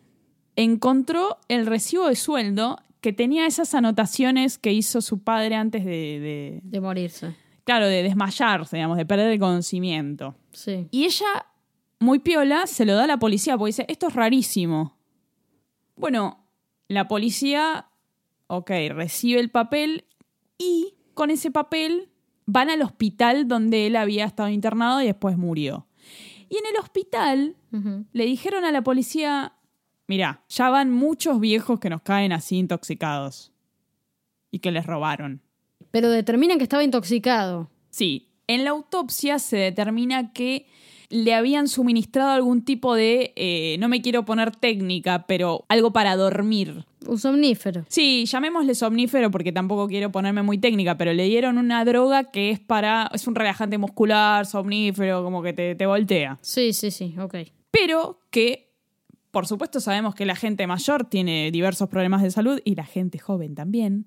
[0.56, 5.90] encontró el recibo de sueldo que tenía esas anotaciones que hizo su padre antes de,
[5.90, 7.34] de- De morirse.
[7.64, 10.36] claro, de desmayarse, digamos, de perder el conocimiento.
[10.52, 10.86] Sí.
[10.92, 11.46] Y ella,
[11.98, 14.96] muy piola, se lo da a la policía porque dice, esto es rarísimo.
[15.96, 16.44] Bueno,
[16.88, 17.86] la policía,
[18.46, 20.04] ok, recibe el papel
[20.58, 22.08] y con ese papel
[22.46, 25.86] van al hospital donde él había estado internado y después murió.
[26.52, 27.56] Y en el hospital
[28.12, 29.54] le dijeron a la policía,
[30.06, 33.54] mira, ya van muchos viejos que nos caen así intoxicados
[34.50, 35.40] y que les robaron.
[35.90, 37.70] Pero determinan que estaba intoxicado.
[37.88, 40.66] Sí, en la autopsia se determina que
[41.14, 46.16] le habían suministrado algún tipo de, eh, no me quiero poner técnica, pero algo para
[46.16, 46.86] dormir.
[47.06, 47.84] Un somnífero.
[47.88, 52.50] Sí, llamémosle somnífero porque tampoco quiero ponerme muy técnica, pero le dieron una droga que
[52.50, 56.38] es para, es un relajante muscular, somnífero, como que te, te voltea.
[56.40, 57.14] Sí, sí, sí.
[57.18, 57.34] Ok.
[57.70, 58.72] Pero que,
[59.30, 63.18] por supuesto, sabemos que la gente mayor tiene diversos problemas de salud y la gente
[63.18, 64.06] joven también.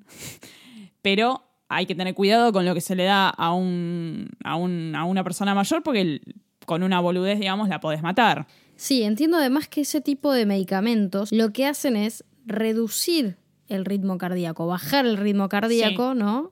[1.02, 4.96] Pero hay que tener cuidado con lo que se le da a, un, a, un-
[4.96, 6.22] a una persona mayor porque el-
[6.66, 8.48] con una boludez, digamos, la podés matar.
[8.76, 14.18] Sí, entiendo además que ese tipo de medicamentos lo que hacen es reducir el ritmo
[14.18, 16.52] cardíaco, bajar el ritmo cardíaco, ¿no?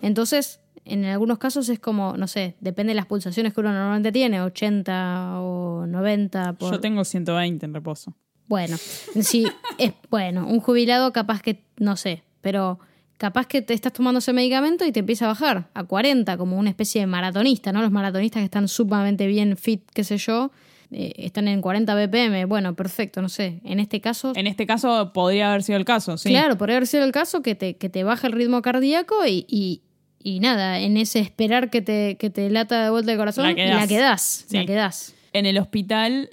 [0.00, 4.12] Entonces, en algunos casos es como, no sé, depende de las pulsaciones que uno normalmente
[4.12, 6.72] tiene, 80 o 90 por...
[6.72, 8.14] Yo tengo 120 en reposo.
[8.46, 8.76] Bueno,
[9.20, 9.46] sí,
[9.78, 12.78] es bueno, un jubilado capaz que, no sé, pero
[13.18, 16.56] capaz que te estás tomando ese medicamento y te empieza a bajar a 40, como
[16.58, 17.80] una especie de maratonista, ¿no?
[17.82, 20.50] Los maratonistas que están sumamente bien fit, qué sé yo,
[20.90, 23.60] eh, están en 40 BPM, bueno, perfecto, no sé.
[23.64, 26.28] En este caso, En este caso podría haber sido el caso, sí.
[26.28, 29.44] claro, podría haber sido el caso que te, que te baja el ritmo cardíaco y,
[29.48, 29.82] y,
[30.22, 33.54] y nada, en ese esperar que te, que te lata de vuelta el corazón, La
[33.54, 33.80] quedás.
[33.80, 34.56] la quedás, Sí.
[34.56, 35.14] la quedás.
[35.32, 36.30] En el hospital,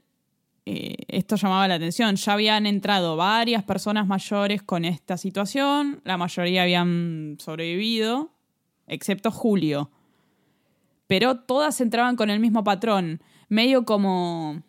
[0.65, 2.15] eh, esto llamaba la atención.
[2.15, 6.01] Ya habían entrado varias personas mayores con esta situación.
[6.03, 8.31] La mayoría habían sobrevivido,
[8.87, 9.89] excepto Julio.
[11.07, 14.61] Pero todas entraban con el mismo patrón, medio como,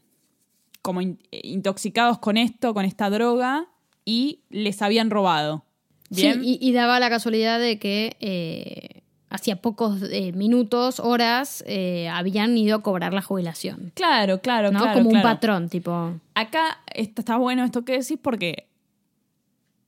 [0.80, 3.66] como in- intoxicados con esto, con esta droga,
[4.04, 5.64] y les habían robado.
[6.10, 6.42] Bien.
[6.42, 9.01] Sí, y, y daba la casualidad de que eh,
[9.32, 13.90] hacía pocos eh, minutos, horas, eh, habían ido a cobrar la jubilación.
[13.94, 14.78] claro, claro, ¿No?
[14.80, 14.98] claro.
[15.02, 16.12] Como un patrón, tipo.
[16.34, 18.68] Acá está, bueno esto que decís porque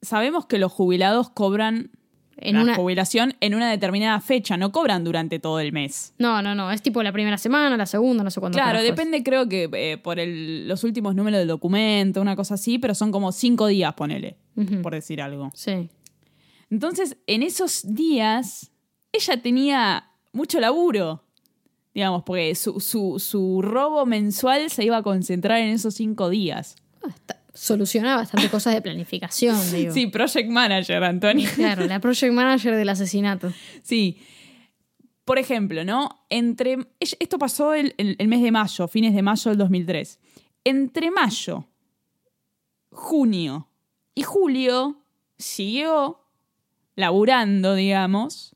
[0.02, 1.90] sabemos que los jubilados cobran
[2.36, 2.74] En la una...
[2.74, 6.14] jubilación en una determinada fecha, no cobran durante todo el mes.
[6.18, 6.70] No, no, no.
[6.72, 8.56] Es tipo la primera semana, la segunda, no sé cuándo.
[8.56, 12.78] Claro, depende creo que eh, por el- los últimos números del documento, una cosa así,
[12.78, 14.36] pero son como cinco días, ponele,
[14.82, 15.50] por decir algo.
[15.54, 15.88] Sí.
[16.70, 18.70] Entonces, en esos días,
[19.14, 21.24] ella tenía mucho laburo,
[21.94, 26.76] digamos, porque su, su, su robo mensual se iba a concentrar en esos cinco días.
[27.02, 29.92] Ah, está- Soluciona bastante cosas de planificación, digo.
[29.94, 31.48] Sí, Project Manager, Antonio.
[31.54, 33.52] Claro, la project manager del asesinato.
[33.82, 34.18] Sí.
[35.24, 36.26] Por ejemplo, ¿no?
[36.30, 36.78] Entre.
[36.98, 40.18] Esto pasó el, el- el mes de mayo, fines de mayo del 2003.
[40.64, 41.68] Entre mayo,
[42.90, 43.68] junio.
[44.16, 45.04] Y Julio
[45.38, 46.20] siguió
[46.96, 48.53] laburando, digamos.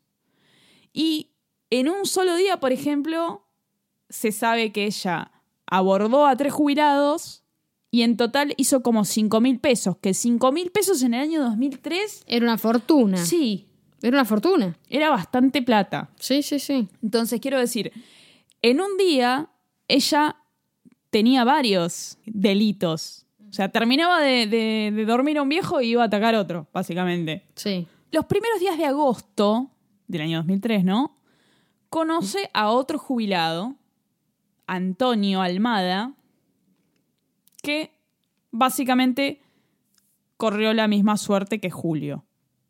[1.00, 1.30] Y
[1.70, 3.44] en un solo día, por ejemplo,
[4.08, 5.30] se sabe que ella
[5.66, 7.44] abordó a tres jubilados
[7.92, 9.96] y en total hizo como 5 mil pesos.
[10.00, 13.16] Que 5 mil pesos en el año 2003, Era una fortuna.
[13.18, 13.68] sí,
[14.02, 14.76] Era una fortuna.
[14.88, 16.10] era bastante plata.
[16.18, 16.88] Sí, sí, sí.
[17.00, 17.92] Entonces, quiero decir,
[18.62, 19.50] en un día
[19.86, 20.36] ella
[21.10, 23.24] tenía varios delitos.
[23.48, 26.40] O sea, terminaba de, de- de dormir a un viejo y iba a atacar a
[26.40, 27.44] otro, básicamente.
[27.54, 27.86] Sí.
[28.10, 29.70] Los primeros días de agosto
[30.08, 31.16] del año 2003, ¿no?
[31.90, 33.76] Conoce a otro jubilado,
[34.66, 36.14] Antonio Almada,
[37.62, 37.92] que
[38.50, 39.40] básicamente
[40.36, 42.24] corrió la misma suerte que Julio.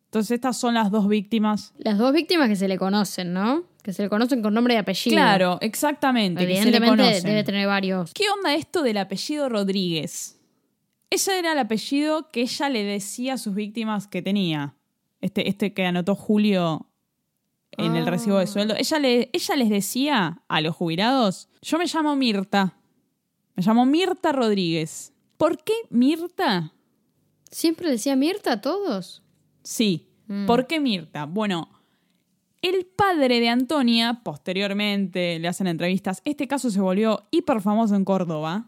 [0.06, 1.74] Entonces estas son las dos víctimas.
[1.76, 3.64] Las dos víctimas que se le conocen, ¿no?
[3.82, 5.14] Que se le conocen con nombre y apellido.
[5.14, 6.40] Claro, exactamente.
[6.40, 7.24] que se le Evidentemente conocen.
[7.24, 8.14] debe tener varios.
[8.14, 10.40] ¿Qué onda esto del apellido Rodríguez?
[11.10, 14.74] Ese era el apellido que ella le decía a sus víctimas que tenía.
[15.20, 16.87] Este, este que anotó Julio
[17.78, 18.10] en el Ah.
[18.10, 18.74] recibo de sueldo.
[18.76, 22.76] Ella, le, ella les decía a los jubilados, yo me llamo Mirta.
[23.56, 25.12] Me llamo Mirta Rodríguez.
[25.36, 26.72] ¿Por qué Mirta?
[27.50, 29.22] ¿Siempre decía Mirta a todos?
[29.62, 30.08] Sí.
[30.26, 30.46] Mm.
[30.46, 31.24] ¿Por qué Mirta?
[31.24, 31.68] Bueno,
[32.60, 38.04] el padre de Antonia, posteriormente le hacen entrevistas, este caso se volvió hiper famoso en
[38.04, 38.66] Córdoba.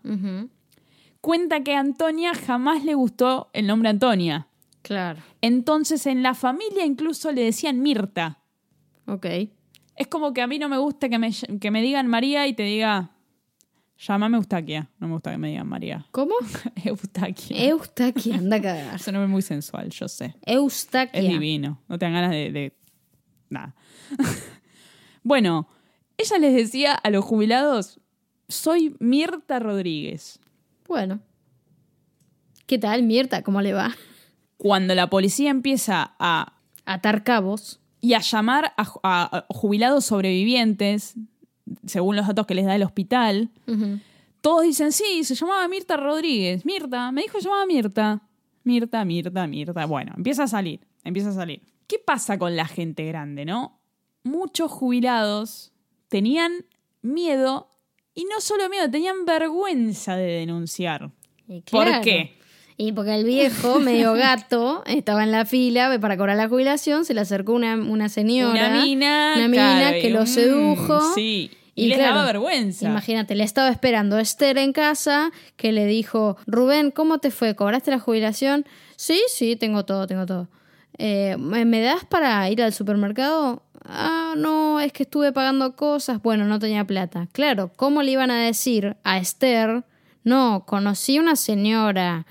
[1.21, 4.47] Cuenta que a Antonia jamás le gustó el nombre Antonia.
[4.83, 5.21] Claro.
[5.43, 8.39] Entonces en la familia incluso le decían Mirta.
[9.13, 9.27] Ok.
[9.97, 12.55] Es como que a mí no me gusta que me, que me digan María y
[12.55, 13.11] te diga,
[13.99, 14.89] llámame Eustaquia.
[14.99, 16.07] No me gusta que me digan María.
[16.11, 16.35] ¿Cómo?
[16.85, 17.65] Eustaquia.
[17.69, 18.95] Eustaquia, anda a cagar.
[18.95, 20.35] es un nombre muy sensual, yo sé.
[20.47, 21.21] Eustaquia.
[21.21, 21.83] Es divino.
[21.89, 22.51] No te dan ganas de...
[22.53, 22.77] de-
[23.51, 23.75] Nada.
[25.25, 25.69] bueno,
[26.17, 28.01] ella les decía a los jubilados,
[28.49, 30.39] soy Mirta Rodríguez.
[30.87, 31.21] Bueno.
[32.67, 33.43] ¿Qué tal, Mirta?
[33.43, 33.91] ¿Cómo le va?
[34.57, 37.80] Cuando la policía empieza a Atar cabos.
[38.01, 41.15] Y a llamar a, ju- a- a jubilados sobrevivientes,
[41.87, 43.51] según los datos que les da el hospital,
[44.41, 46.65] todos dicen, sí, se llamaba Mirta Rodríguez.
[46.65, 48.23] Mirta, me dijo que llamaba Mirta.
[48.65, 49.87] Mirta, Mirta, Mirta.
[49.87, 51.63] Bueno, empieza a salir, empieza a salir.
[51.87, 53.81] ¿Qué pasa con la gente grande, no?
[54.23, 55.73] Muchos jubilados
[56.09, 56.53] tenían
[57.03, 57.71] miedo,
[58.15, 61.11] y no solo miedo, tenían vergüenza de denunciar.
[61.49, 62.37] Y ¿Por qué?
[62.81, 67.13] Y porque el viejo, medio gato, estaba en la fila para cobrar la jubilación, se
[67.13, 68.69] le acercó una, una señora.
[68.69, 71.13] Una mina, Una mina que lo un- sedujo.
[71.15, 72.87] Sí, y, Y les claro, daba vergüenza.
[72.87, 77.55] Imagínate, le estaba esperando Esther en casa, que le dijo, Rubén, ¿cómo te fue?
[77.55, 78.65] ¿Cobraste la jubilación?
[78.97, 80.49] Sí, sí, tengo todo, tengo todo.
[80.97, 83.63] Eh, ¿me, das para ir al supermercado?
[83.85, 86.23] Ah, no, es que estuve pagando cosas.
[86.23, 87.29] Bueno, no tenía plata.
[87.33, 89.85] Claro, ¿cómo le iban a decir a Esther?
[90.25, 92.25] No, conocí una señora.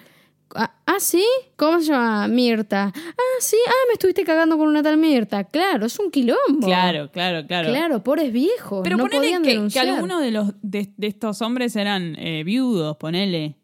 [0.55, 1.23] Ah, ¿ah, sí?
[1.55, 2.27] ¿Cómo se llama?
[2.27, 2.91] Mirta.
[2.95, 5.43] Ah, sí, ah, me estuviste cagando con una tal Mirta.
[5.43, 6.65] Claro, es un quilombo.
[6.65, 7.69] Claro, claro, claro.
[7.69, 8.81] Claro, pobres viejos.
[8.83, 12.43] Pero no ponele podían que, que algunos de, los, de, de estos hombres eran eh,
[12.43, 13.58] viudos, ponele.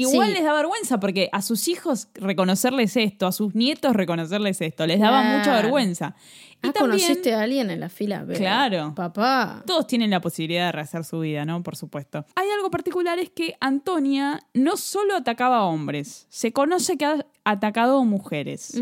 [0.00, 0.34] Igual Sí.
[0.34, 4.98] les da vergüenza porque a sus hijos reconocerles esto, a sus nietos reconocerles esto, les
[5.00, 5.38] daba Claro.
[5.38, 6.14] mucha vergüenza.
[6.62, 8.22] Y Ah, también conociste a alguien en la fila.
[8.24, 8.92] Ve, Claro.
[8.94, 9.62] Papá.
[9.66, 11.62] todos tienen la posibilidad de rehacer su vida, ¿no?
[11.62, 12.24] Por supuesto.
[12.36, 17.26] Hay algo particular, es que Antonia no solo atacaba a hombres, se conoce que ha
[17.44, 18.74] atacado a mujeres.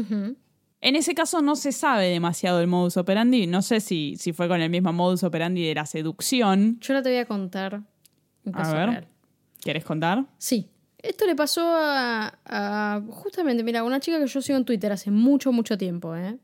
[0.80, 3.46] En ese caso no se sabe demasiado el modus operandi.
[3.48, 6.78] No sé si, si fue con el mismo modus operandi de la seducción.
[6.80, 7.82] Yo ahora te voy a contar
[8.44, 8.88] un A ver.
[8.88, 9.08] real.
[9.60, 10.24] ¿Quieres contar?
[10.38, 10.68] Sí.
[11.02, 15.52] Esto le pasó a, justamente, mira, una chica que yo sigo en Twitter hace mucho,
[15.52, 16.36] mucho tiempo, ¿eh?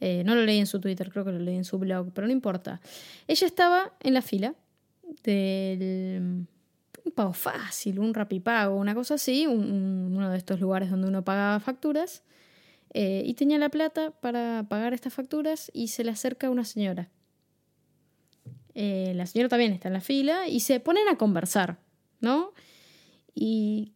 [0.00, 2.26] Eh, no lo leí en su Twitter, creo que lo leí en su blog, pero
[2.26, 2.80] no importa.
[3.28, 4.54] Ella estaba en la fila
[5.22, 6.46] del
[7.04, 11.22] un pago fácil, un rapipago, una cosa así, un- uno de estos lugares donde uno
[11.22, 12.22] paga facturas,
[12.94, 17.10] eh, y tenía la plata para pagar estas facturas y se le acerca una señora.
[18.74, 21.78] Eh, la señora también está en la fila y se ponen a conversar,
[22.20, 22.52] ¿no?
[23.34, 23.92] Y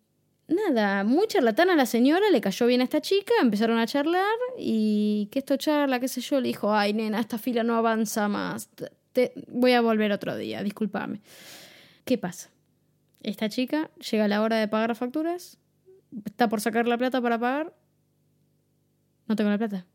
[0.48, 4.24] nada, muy charlatana la señora, le cayó bien a esta chica, empezaron a charlar
[4.59, 8.29] y que esto charla, qué sé yo, le dijo, ay nena, esta fila no avanza
[8.29, 8.70] más,
[9.12, 11.20] te, voy a volver otro día, discúlpame.
[12.05, 12.51] ¿Qué pasa?
[13.22, 15.58] Esta chica llega la hora de pagar las facturas,
[16.25, 17.75] está por sacar la plata para pagar,
[19.27, 19.87] no tengo la plata,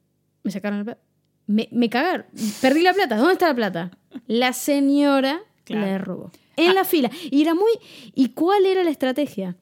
[0.44, 1.02] me sacaron la plata.
[1.46, 2.26] Me, me cagaron,
[2.62, 3.92] perdí la plata, ¿dónde está la plata?
[4.28, 5.86] La señora Claro.
[5.86, 6.32] le robó.
[6.56, 7.10] En la fila.
[7.32, 7.72] Y era muy.
[8.14, 9.56] ¿Y cuál era la estrategia?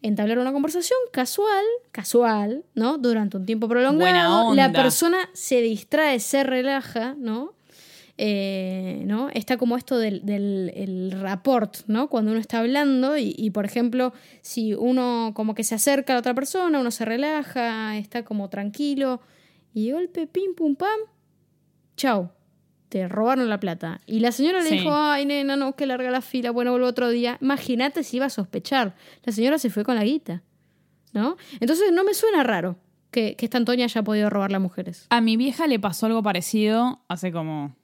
[0.00, 2.98] Entablar una conversación casual, casual, ¿no?
[2.98, 4.54] Durante un tiempo prolongado.
[4.54, 7.54] La persona se distrae, se relaja, ¿no?
[8.18, 9.30] eh, ¿no?
[9.30, 12.08] Está como esto del, del el rapport, ¿no?
[12.08, 16.18] Cuando uno está hablando y, y, por ejemplo, si uno como que se acerca a
[16.18, 19.20] otra persona, uno se relaja, está como tranquilo
[19.72, 20.98] y de golpe, pim, pum, pam,
[21.96, 22.32] chau,
[22.88, 24.00] te robaron la plata.
[24.06, 27.10] Y la señora le dijo, ay, nena, no, que larga la fila, bueno, vuelvo otro
[27.10, 27.38] día.
[27.40, 28.94] Imagínate si iba a sospechar.
[29.24, 30.42] La señora se fue con la guita,
[31.12, 31.36] ¿no?
[31.60, 32.78] Entonces no me suena raro
[33.10, 35.06] que, que esta Antonia haya podido robarle a mujeres.
[35.10, 37.76] A mi vieja le pasó algo parecido hace como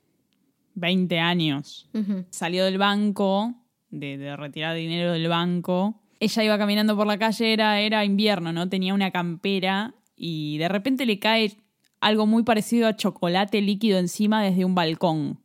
[0.74, 1.88] 20 años.
[2.30, 3.54] Salió del banco,
[3.90, 6.00] de, de retirar dinero del banco.
[6.20, 8.68] Ella iba caminando por la calle, era, era invierno, ¿no?
[8.68, 11.56] Tenía una campera y de repente le cae
[12.04, 15.40] algo muy parecido a chocolate líquido encima desde un balcón.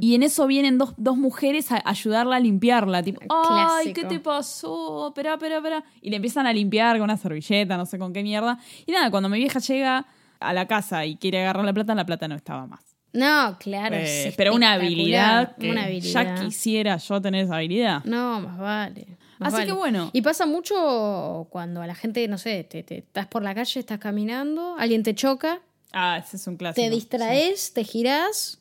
[0.00, 3.02] Y en eso vienen dos, dos mujeres a ayudarla a limpiarla.
[3.02, 3.46] Tipo, ay,
[3.88, 3.94] Clásico.
[4.02, 5.08] ¿qué te pasó?
[5.08, 5.82] Espera, espera, espera.
[6.00, 8.56] Y le empiezan a limpiar con una servilleta, no sé con qué mierda.
[8.86, 10.06] Y nada, cuando mi vieja llega
[10.38, 12.84] a la casa y quiere agarrar la plata, la plata no estaba más.
[13.12, 13.96] No, claro.
[13.96, 16.36] Eh, es pero una habilidad que una habilidad.
[16.36, 18.04] ya quisiera yo tener esa habilidad.
[18.04, 19.06] No, más vale.
[19.40, 19.66] más Así vale.
[19.66, 20.10] que bueno.
[20.12, 23.80] Y pasa mucho cuando a la gente, no sé, te, te- estás por la calle,
[23.80, 25.62] estás caminando, alguien te choca,
[25.94, 26.84] Ah, ese es un clásico.
[26.84, 28.60] te distraes, te girás,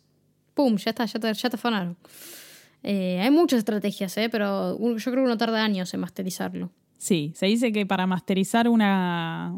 [0.54, 1.98] pum, ya está, ya te, ya te afanaron.
[2.84, 4.30] Eh, hay muchas estrategias, ¿eh?
[4.30, 6.70] pero yo creo que uno tarda años en masterizarlo.
[6.98, 9.58] Sí, se dice que para masterizar una,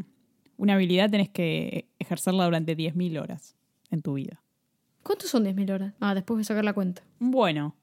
[0.57, 3.55] una habilidad tenés que ejercerla durante 10.000 horas
[3.91, 4.41] en tu vida.
[5.03, 5.93] ¿Cuántos son 10.000 horas?
[5.99, 7.03] Ah, después voy a sacar la cuenta.
[7.19, 7.76] Bueno,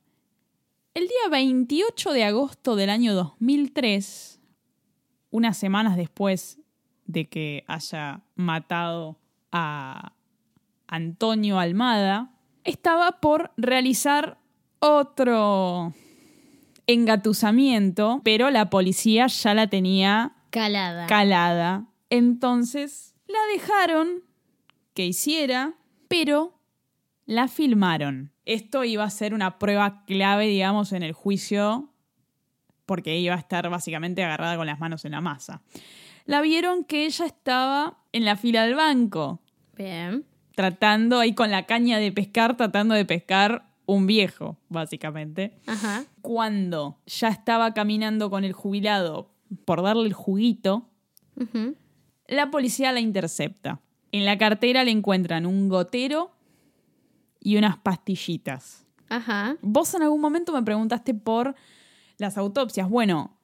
[0.95, 4.41] el día 28 de agosto del año 2003,
[5.31, 6.59] unas semanas después
[7.05, 9.19] de que haya matado
[9.53, 10.13] a
[10.89, 12.33] Antonio Almada,
[12.65, 14.39] estaba por realizar
[14.81, 15.95] otro
[16.87, 21.07] engatusamiento, pero la policía ya la tenía Calada.
[21.07, 21.87] calada.
[22.11, 24.23] Entonces la dejaron
[24.95, 25.75] que hiciera,
[26.09, 26.59] pero
[27.25, 28.33] la filmaron.
[28.45, 31.91] Esto iba a ser una prueba clave, digamos, en el juicio,
[32.85, 35.63] porque iba a estar básicamente agarrada con las manos en la masa.
[36.25, 39.41] La vieron que ella estaba en la fila del banco,
[39.83, 40.25] Bien.
[40.55, 46.05] tratando ahí con la caña de pescar, tratando de pescar un viejo, básicamente Ajá.
[46.21, 49.31] cuando ya estaba caminando con el jubilado
[49.65, 50.89] por darle el juguito,
[52.27, 53.81] la policía la intercepta.
[54.13, 56.31] En la cartera le encuentran un gotero
[57.41, 58.87] y unas pastillitas.
[59.09, 59.57] Ajá.
[59.63, 61.55] Vos en algún momento me preguntaste por
[62.19, 62.89] las autopsias.
[62.89, 63.37] Bueno,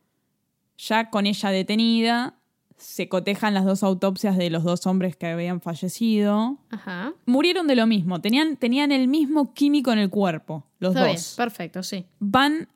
[0.78, 2.38] ya con ella detenida,
[2.78, 6.58] se cotejan las dos autopsias de los dos hombres que habían fallecido.
[6.70, 7.12] Ajá.
[7.26, 11.08] Murieron de lo mismo, tenían, tenían el mismo químico en el cuerpo, los Está dos
[11.10, 12.06] bien, perfecto, sí.
[12.20, 12.68] van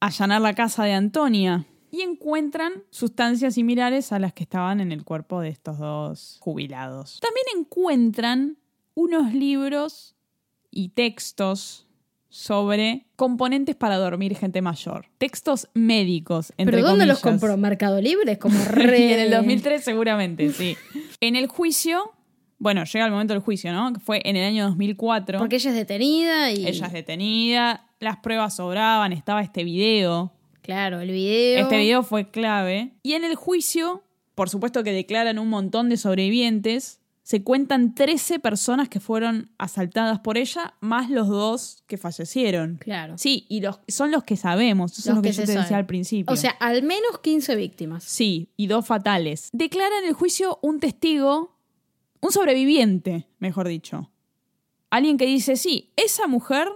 [0.00, 4.90] a allanar la casa de Antonia y encuentran sustancias similares a las que estaban en
[4.90, 7.20] el cuerpo de estos dos jubilados.
[7.20, 8.56] También encuentran
[8.94, 10.16] unos libros
[10.70, 11.83] y textos
[12.34, 15.06] sobre componentes para dormir gente mayor.
[15.18, 17.56] Textos médicos, entre ¿Pero dónde los compró?
[17.56, 18.40] ¿Mercado Libre?
[18.40, 19.14] Como re...
[19.14, 20.76] en el 2003 seguramente, sí.
[21.20, 22.12] En el juicio,
[22.58, 23.92] bueno, llega el momento del juicio, ¿no?
[23.92, 25.38] Que fue en el año 2004.
[25.38, 26.66] Porque ella es detenida y...
[26.66, 30.32] Ella es detenida, las pruebas sobraban, estaba este video.
[30.60, 31.62] Claro, el video...
[31.62, 32.94] Este video fue clave.
[33.04, 34.02] Y en el juicio,
[34.34, 40.20] por supuesto que declaran un montón de sobrevivientes, se cuentan 13 personas que fueron asaltadas
[40.20, 42.76] por ella, más los dos que fallecieron.
[42.76, 43.16] Claro.
[43.16, 45.58] Sí, y los, son los que sabemos, eso Los es lo que, que yo te
[45.58, 46.30] decía al principio.
[46.30, 48.04] O sea, al menos 15 víctimas.
[48.04, 49.48] Sí, y dos fatales.
[49.54, 51.56] Declara en el juicio un testigo,
[52.20, 54.10] un sobreviviente, mejor dicho.
[54.90, 56.68] Alguien que dice, sí, esa mujer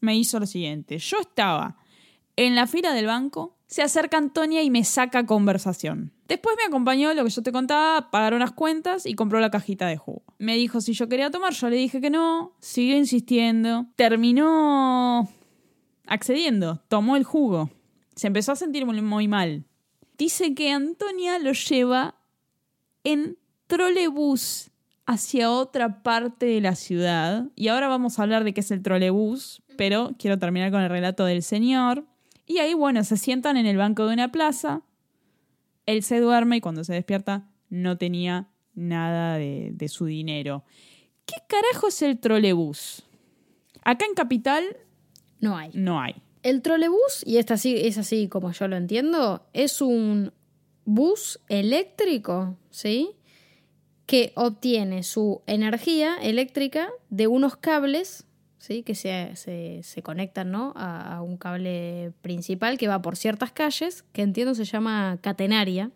[0.00, 0.98] me hizo lo siguiente.
[0.98, 1.76] Yo estaba
[2.34, 6.12] en la fila del banco, se acerca Antonia y me saca conversación.
[6.28, 9.50] Después me acompañó lo que yo te contaba, a pagar unas cuentas y compró la
[9.50, 10.22] cajita de jugo.
[10.38, 13.86] Me dijo si yo quería tomar, yo le dije que no, siguió insistiendo.
[13.96, 15.26] Terminó
[16.06, 17.70] accediendo, tomó el jugo.
[18.14, 19.64] Se empezó a sentir muy, muy mal.
[20.18, 22.16] Dice que Antonia lo lleva
[23.04, 24.70] en trolebús
[25.06, 27.46] hacia otra parte de la ciudad.
[27.56, 30.90] Y ahora vamos a hablar de qué es el trolebús, pero quiero terminar con el
[30.90, 32.04] relato del señor.
[32.52, 34.82] Y ahí, bueno, se sientan en el banco de una plaza.
[35.86, 40.62] Él se duerme y cuando se despierta no tenía nada de, de su dinero.
[41.24, 43.04] ¿Qué carajo es el trolebús?
[43.82, 44.64] Acá en Capital
[45.40, 45.70] No hay.
[45.72, 46.16] no hay.
[46.42, 50.32] El trolebús, y esta sí, es así como yo lo entiendo, es un
[50.84, 53.12] bus eléctrico, ¿sí?
[54.04, 58.26] Que obtiene su energía eléctrica de unos cables,
[58.62, 58.84] ¿sí?
[58.84, 60.72] Que se, se- conectan, ¿no?
[60.76, 65.90] A, a un cable principal que va por ciertas calles, que entiendo se llama catenaria.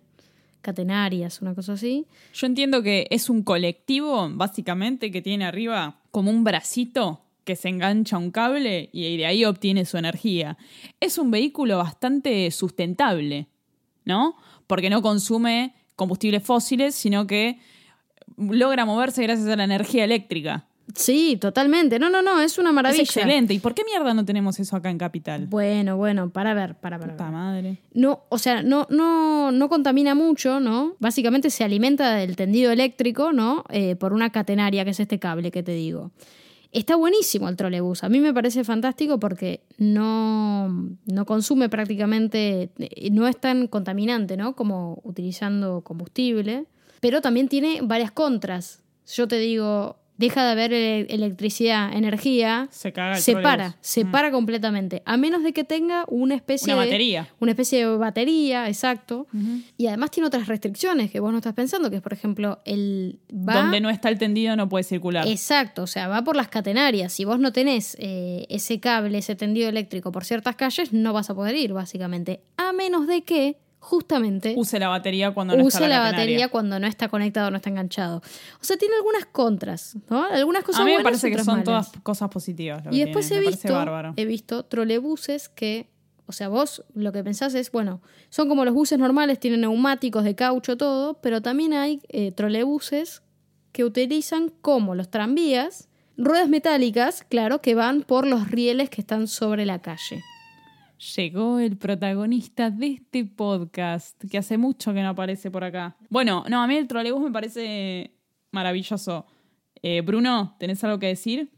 [0.63, 2.07] Catenarias, una cosa así.
[2.35, 7.69] Yo entiendo que es un colectivo, básicamente, que tiene arriba como un bracito que se
[7.69, 10.59] engancha a un cable y de ahí obtiene su energía.
[10.99, 13.47] Es un vehículo bastante sustentable,
[14.05, 14.35] ¿no?
[14.67, 17.61] Porque no consume combustibles fósiles, sino que
[18.37, 20.67] logra moverse gracias a la energía eléctrica.
[20.95, 21.99] Sí, totalmente.
[21.99, 23.03] No, no, no, es una maravilla.
[23.03, 23.53] Es excelente.
[23.55, 25.47] ¿Y por qué mierda no tenemos eso acá en Capital?
[25.47, 27.13] Bueno, bueno, para ver, para, para.
[27.13, 27.33] Puta ver.
[27.33, 27.79] madre.
[27.93, 30.95] No, o sea, no, no, no contamina mucho, ¿no?
[30.99, 33.65] Básicamente se alimenta del tendido eléctrico, ¿no?
[33.71, 36.13] Eh, por una catenaria, que es este cable que te digo.
[36.73, 38.05] Está buenísimo el trolebús.
[38.05, 40.69] A mí me parece fantástico porque no,
[41.07, 44.55] no consume prácticamente, eh, no es tan contaminante, ¿no?
[44.55, 46.67] Como utilizando combustible.
[47.01, 48.83] Pero también tiene varias contras.
[49.07, 54.05] Yo te digo, deja de haber ele- electricidad, energía, Se caga el se para, se
[54.05, 54.11] Mm.
[54.11, 55.03] para completamente.
[55.05, 57.29] A menos de que tenga una especie Una de- batería.
[57.41, 59.27] una especie de batería, exacto.
[59.77, 63.19] Y además tiene otras restricciones que vos no estás pensando, que es, por ejemplo, el
[63.31, 63.55] va...
[63.63, 65.27] Donde no está el tendido no puede circular.
[65.29, 67.13] Exacto, o sea, va por las catenarias.
[67.13, 71.31] Si vos no tenés eh, ese cable, ese tendido eléctrico por ciertas calles, no vas
[71.31, 72.41] a poder ir, básicamente.
[72.57, 73.57] A menos de que,
[73.87, 77.53] justamente, Use la batería cuando no use está la, la, batería cuando no está conectado,
[77.53, 78.21] no está enganchado.
[78.61, 80.25] O sea, tiene algunas contras, ¿no?
[80.25, 81.65] Algunas cosas A mí me buenas parece que son malas.
[81.65, 82.85] todas cosas positivas.
[82.85, 83.43] lo Y que después tiene.
[83.43, 85.89] he Me visto, he visto trolebuses que,
[86.27, 90.25] o sea, vos lo que pensás es, bueno, son como los buses normales, tienen neumáticos
[90.25, 93.23] de caucho, todo, pero también hay eh, trolebuses
[93.71, 99.29] que utilizan como los tranvías, ruedas metálicas, claro, que van por los rieles que están
[99.29, 100.25] sobre la calle.
[101.17, 105.97] Llegó el protagonista de este podcast, que hace mucho que no aparece por acá.
[106.09, 108.13] Bueno, no, a mí el trolebús me parece
[108.51, 109.27] maravilloso.
[109.83, 111.51] Eh, Bruno, ¿tenés algo que decir?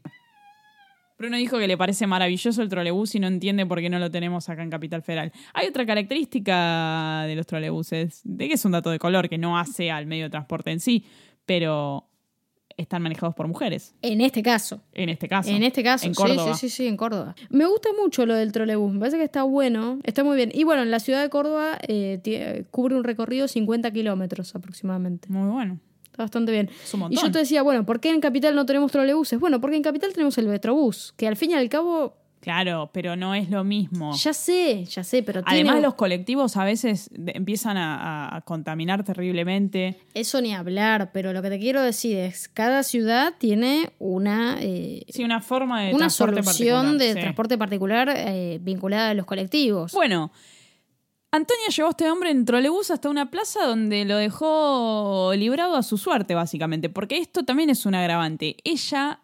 [1.17, 4.11] Bruno dijo que le parece maravilloso el trolebús y no entiende por qué no lo
[4.11, 5.31] tenemos acá en Capital Federal.
[5.53, 9.57] Hay otra característica de los trolebuses, de que es un dato de color que no
[9.57, 11.05] hace al medio de transporte en sí,
[11.45, 12.08] pero
[12.79, 14.81] están manejados por mujeres, En este caso.
[14.93, 15.49] en este caso.
[15.49, 16.53] En este caso, En sí, Córdoba.
[16.55, 17.35] sí, sí, sí, en Córdoba.
[17.49, 20.51] Me gusta mucho lo del trolebús, me parece que está bueno, está muy bien.
[20.53, 25.27] Y bueno, en la ciudad de Córdoba eh, cubre un recorrido de 50 kilómetros aproximadamente.
[25.29, 25.79] Muy bueno.
[26.05, 26.69] Está bastante bien.
[26.83, 29.39] Es un Y yo te decía, bueno, ¿por qué en Capital no tenemos trolebuses?
[29.39, 33.15] Bueno, porque en Capital tenemos el Metrobús, que al fin y al cabo, Claro, pero
[33.15, 34.15] no es lo mismo.
[34.15, 39.99] ya sé, ya sé, pero Además, los colectivos a veces empiezan a, contaminar terriblemente.
[40.13, 44.57] Eso ni hablar, pero lo que te quiero decir es, cada ciudad tiene una...
[44.61, 47.19] eh, Sí, una forma de una transporte solución particular, de sí.
[47.19, 49.91] transporte particular eh, vinculada a los colectivos.
[49.91, 50.31] Bueno,
[51.31, 55.83] Antonia llevó a este hombre en trolebús hasta una plaza donde lo dejó librado a
[55.83, 56.89] su suerte, básicamente.
[56.89, 58.57] Porque esto también es un agravante.
[58.63, 59.19] Ella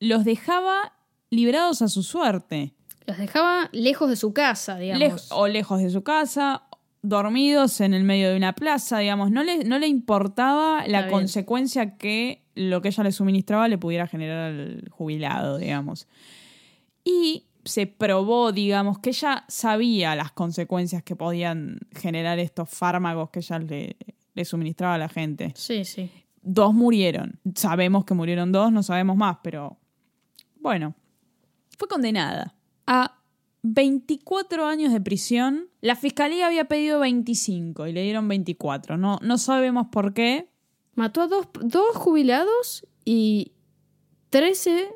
[0.00, 0.93] los dejaba
[1.34, 2.72] librados a su suerte.
[3.06, 5.02] Los dejaba lejos de su casa, digamos.
[5.02, 6.62] Lej- o lejos de su casa,
[7.02, 9.30] dormidos en el medio de una plaza, digamos.
[9.30, 14.06] No le, no le importaba la consecuencia que lo que ella le suministraba le pudiera
[14.06, 16.06] generar al jubilado, digamos.
[17.04, 23.40] Y se probó, digamos, que ella sabía las consecuencias que podían generar estos fármacos que
[23.40, 23.96] ella le,
[24.34, 25.52] le suministraba a la gente.
[25.56, 26.10] Sí, sí.
[26.42, 27.38] Dos murieron.
[27.54, 29.78] Sabemos que murieron dos, no sabemos más, pero
[30.60, 30.94] bueno.
[31.78, 32.54] Fue condenada
[32.86, 33.18] a
[33.62, 35.68] 24 años de prisión.
[35.80, 38.96] La fiscalía había pedido 25 y le dieron 24.
[38.98, 40.48] No, no sabemos por qué.
[40.94, 43.52] Mató a dos, dos jubilados y
[44.30, 44.88] 13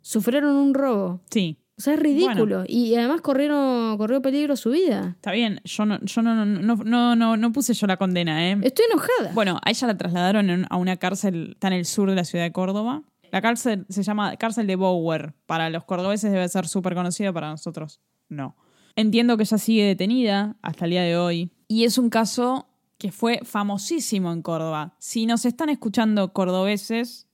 [0.00, 1.20] sufrieron un robo.
[1.30, 2.64] Sí, O sea, es ridículo.
[2.66, 5.12] Y además corrieron, corrió peligro su vida.
[5.16, 5.60] está bien.
[5.64, 8.58] Yo no, yo no, no, no, no, no, no puse yo la condena, ¿eh?
[8.62, 9.32] Estoy enojada.
[9.34, 12.24] Bueno, a ella la trasladaron en- a una cárcel, está en el sur de la
[12.24, 13.02] ciudad de Córdoba.
[13.34, 15.34] La cárcel se llama cárcel de Bower.
[15.46, 18.56] Para los cordobeses debe ser súper conocida, para nosotros no.
[18.94, 21.50] Entiendo que ella sigue detenida hasta el día de hoy.
[21.66, 24.94] Y es un caso que fue famosísimo en Córdoba.
[25.00, 27.26] Si nos están escuchando cordobeses,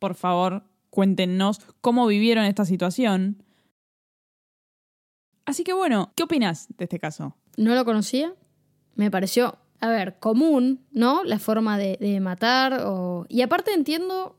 [0.00, 3.44] por favor, cuéntenos cómo vivieron esta situación.
[5.44, 7.36] Así que bueno, ¿qué opinas de este caso?
[7.56, 8.34] No lo conocía.
[8.96, 11.22] Me pareció, a ver, común, ¿no?
[11.22, 12.80] La forma de, de matar.
[12.84, 13.26] O...
[13.28, 14.36] Y aparte entiendo.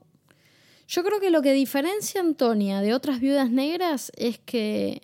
[0.92, 5.02] Yo creo que lo que diferencia a Antonia de otras viudas negras es que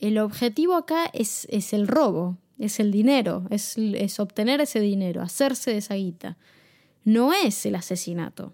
[0.00, 5.22] el objetivo acá es, es el robo, es el dinero, es, es obtener ese dinero,
[5.22, 6.36] hacerse de esa guita.
[7.04, 8.52] No es el asesinato.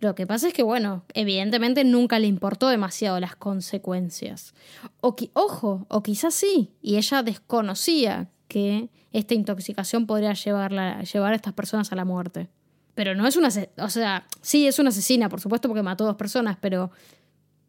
[0.00, 4.52] Lo que pasa es que, bueno, evidentemente nunca le importó demasiado las consecuencias.
[5.00, 11.36] O ojo, o quizás sí, y ella desconocía que esta intoxicación podría llevarla, llevar a
[11.36, 12.48] estas personas a la muerte.
[12.96, 13.50] Pero no es una...
[13.78, 16.90] O sea, sí es una asesina, por supuesto, porque mató a dos personas, pero...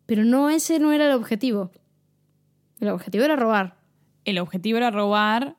[0.07, 1.69] Pero no ese no era el objetivo.
[2.79, 3.77] El objetivo era robar.
[4.25, 5.57] el objetivo era robar,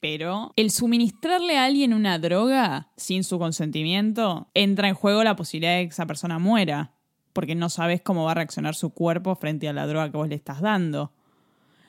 [0.00, 5.76] pero el suministrarle a alguien una droga sin su consentimiento entra en juego la posibilidad
[5.76, 6.94] de que esa persona muera.
[7.32, 10.28] porque no sabes cómo va a reaccionar su cuerpo frente a la droga que vos
[10.28, 11.12] le estás dando.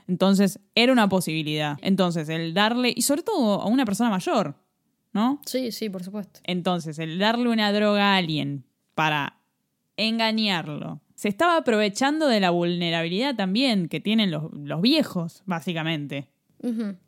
[0.08, 1.78] Entonces, era una posibilidad.
[1.82, 4.56] Entonces, el darle, y sobre todo a una persona mayor,
[5.14, 5.42] ¿no?
[5.46, 6.40] Sí, sí, por supuesto.
[6.44, 9.38] Entonces, el darle una droga a alguien para
[9.98, 16.30] engañarlo, se estaba aprovechando de la vulnerabilidad también que tienen los, los viejos, básicamente.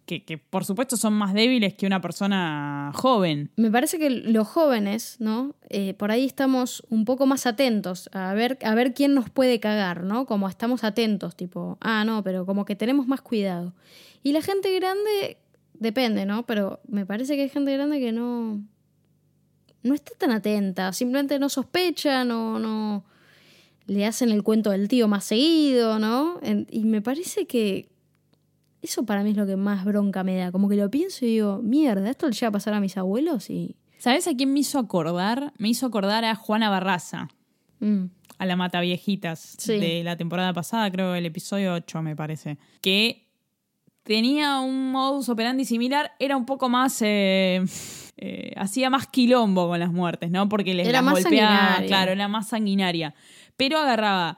[0.06, 3.52] Que, que, por supuesto son más débiles que una persona joven.
[3.56, 5.56] Me parece que los jóvenes, ¿no?
[5.70, 9.60] Eh, por ahí estamos un poco más atentos a ver, a ver quién nos puede
[9.60, 10.26] cagar, ¿no?
[10.26, 13.76] Como estamos atentos, tipo, ah, no, pero como que tenemos más cuidado.
[14.24, 15.38] Y la gente grande,
[15.74, 16.46] depende, ¿no?
[16.46, 18.62] Pero me parece que hay gente grande que no.
[19.84, 23.04] No está tan atenta, simplemente no sospecha, no, no.
[23.86, 26.40] Le hacen el cuento del tío más seguido, ¿no?
[26.42, 27.90] En- y me parece que
[28.82, 30.52] eso para mí es lo que más bronca me da.
[30.54, 33.50] Como que lo pienso y digo, mierda, esto le llega a pasar a mis abuelos
[33.50, 33.76] y.
[33.98, 35.54] ¿Sabes a quién me hizo acordar?
[35.58, 37.28] Me hizo acordar a Juana Barraza,
[37.80, 38.06] Mm,
[38.38, 39.78] a la Mata Viejitas Sí.
[39.78, 42.58] de la temporada pasada, creo el episodio 8 me parece.
[42.82, 43.23] Que
[44.04, 47.02] tenía un modus operandi similar, era un poco más.
[47.02, 47.64] eh,
[48.18, 50.48] eh, hacía más quilombo con las muertes, ¿no?
[50.48, 51.50] Porque les Era las más golpeaba.
[51.58, 51.88] sanguinaria.
[51.88, 53.16] Claro, era más sanguinaria.
[53.58, 54.38] Pero agarraba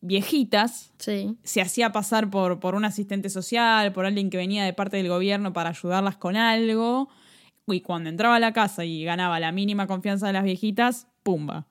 [0.00, 1.36] viejitas sí.
[1.42, 5.08] se hacía pasar por, por un asistente social, por alguien que venía de parte del
[5.08, 7.08] gobierno para ayudarlas con algo.
[7.66, 11.66] Y cuando entraba a la casa y ganaba la mínima confianza de las viejitas, pumba.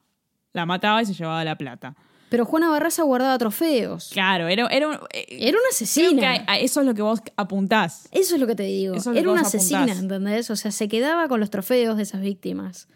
[0.53, 1.95] La mataba y se llevaba la plata.
[2.29, 4.09] Pero Juana Barraza guardaba trofeos.
[4.11, 6.19] Claro, era, era, un- eh, Era una asesina.
[6.19, 8.09] que a- a eso es lo que vos apuntás.
[8.11, 8.95] Eso es lo que te digo.
[8.95, 9.99] Es Era una asesina, apuntás.
[10.01, 10.49] ¿entendés?
[10.49, 12.87] O sea, se quedaba con los trofeos de esas víctimas.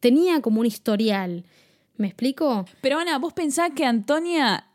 [0.00, 1.44] Tenía como un historial.
[1.96, 2.64] ¿Me explico?
[2.80, 4.66] Pero Ana, vos pensás que Antonia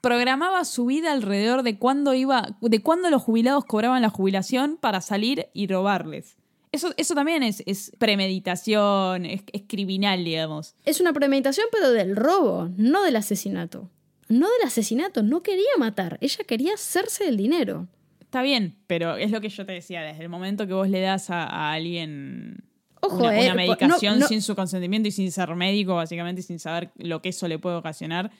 [0.00, 5.00] programaba su vida alrededor de cuándo iba, de cuándo los jubilados cobraban la jubilación para
[5.00, 6.36] salir y robarles.
[6.74, 10.74] Eso, eso también es, es premeditación, es, es criminal, digamos.
[10.84, 13.90] Es una premeditación, pero del robo, no del asesinato.
[14.28, 16.18] No del asesinato, no quería matar.
[16.20, 17.88] Ella quería hacerse el dinero.
[18.20, 21.00] Está bien, pero es lo que yo te decía, desde el momento que vos le
[21.00, 22.64] das a, a alguien
[23.00, 26.40] Ojo, una, eh, una medicación no- no- sin su consentimiento y sin ser médico, básicamente,
[26.40, 28.30] y sin saber lo que eso le puede ocasionar,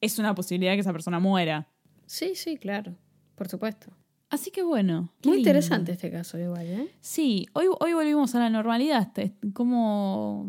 [0.00, 1.68] es una posibilidad que esa persona muera.
[2.06, 2.94] Sí, sí, claro.
[3.34, 3.88] Por supuesto.
[4.30, 5.10] Así que bueno.
[5.24, 5.50] Muy lindo.
[5.50, 6.88] interesante este caso, igual, ¿eh?
[7.00, 9.12] Sí, hoy, hoy volvimos a la normalidad.
[9.52, 10.46] ¿Cómo,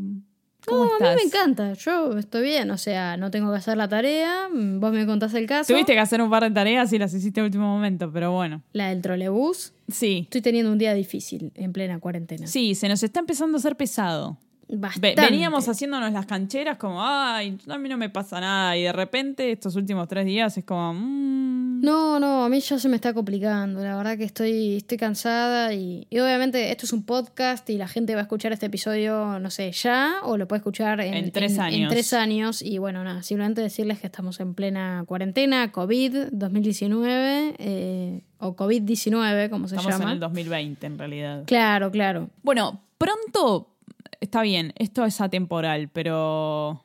[0.66, 1.08] cómo No, estás?
[1.08, 1.74] a mí me encanta.
[1.74, 2.72] Yo estoy bien.
[2.72, 4.50] O sea, no tengo que hacer la tarea.
[4.52, 5.72] mm, Vos me contás el caso.
[5.72, 8.64] Tuviste que hacer un par de tareas y las hiciste último momento, pero bueno.
[8.74, 9.74] La del trolebús.
[9.88, 12.48] Sí, Estoy teniendo un día difícil en plena cuarentena.
[12.48, 14.38] sí, se nos está empezando a hacer pesado.
[14.68, 15.14] Bastante.
[15.22, 18.76] veníamos haciéndonos las cancheras como, ay, a mí no me pasa nada.
[18.76, 21.45] Y de repente, estos últimos tres días es como, mm,
[21.82, 23.84] No, no, a mí ya se me está complicando.
[23.84, 27.88] La verdad que estoy, estoy cansada y, y obviamente esto es un podcast y la
[27.88, 31.32] gente va a escuchar este episodio, no sé, ya o lo puede escuchar en, En
[31.32, 31.92] tres en años.
[31.92, 32.62] tres años.
[32.62, 39.50] Y bueno, nada, simplemente decirles que estamos en plena cuarentena, COVID 2019 eh, o COVID-19,
[39.50, 40.14] como se estamos en llama.
[40.14, 41.44] el 2020 en realidad.
[41.46, 42.30] Claro, claro.
[42.44, 43.76] Bueno, pronto
[44.22, 46.84] está bien, esto es atemporal, pero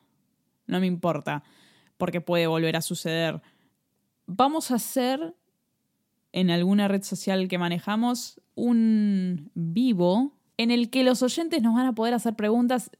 [0.66, 1.42] no me importa,
[1.96, 3.40] porque puede volver a suceder.
[4.32, 5.34] Vamos a hacer
[6.32, 11.86] en alguna red social que manejamos un vivo en el que los oyentes nos van
[11.86, 12.90] a poder hacer preguntas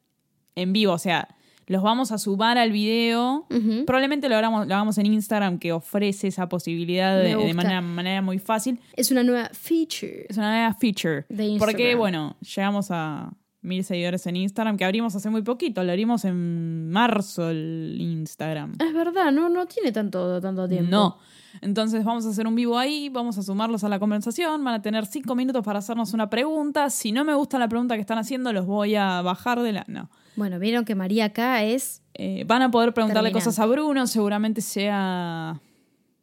[0.57, 1.29] en vivo, o sea,
[1.67, 3.47] los vamos a sumar al video.
[3.87, 8.41] Probablemente lo hagamos, lo hagamos en Instagram, que ofrece esa posibilidad de, manera, manera muy
[8.41, 8.81] fácil.
[8.97, 10.27] Es una nueva feature.
[10.29, 11.27] Es una nueva feature.
[11.29, 11.59] De Instagram.
[11.59, 13.33] Porque, bueno, llegamos a
[13.63, 15.83] mil seguidores en Instagram, que abrimos hace muy poquito.
[15.85, 18.77] Lo abrimos en marzo el Instagram.
[18.79, 20.91] Es verdad, no, no tiene tanto, tanto tiempo.
[20.91, 21.19] No.
[21.61, 24.83] Entonces vamos a hacer un vivo ahí, vamos a sumarlos a la conversación, van a
[24.83, 26.91] tener cinco minutos para hacernos una pregunta.
[26.91, 29.85] Si no me gusta la pregunta que están haciendo, los voy a bajar de la...
[29.89, 30.11] No.
[30.37, 34.61] Bueno, vieron que María acá es Eh, van a poder preguntarle cosas a Bruno, seguramente
[34.61, 35.61] sea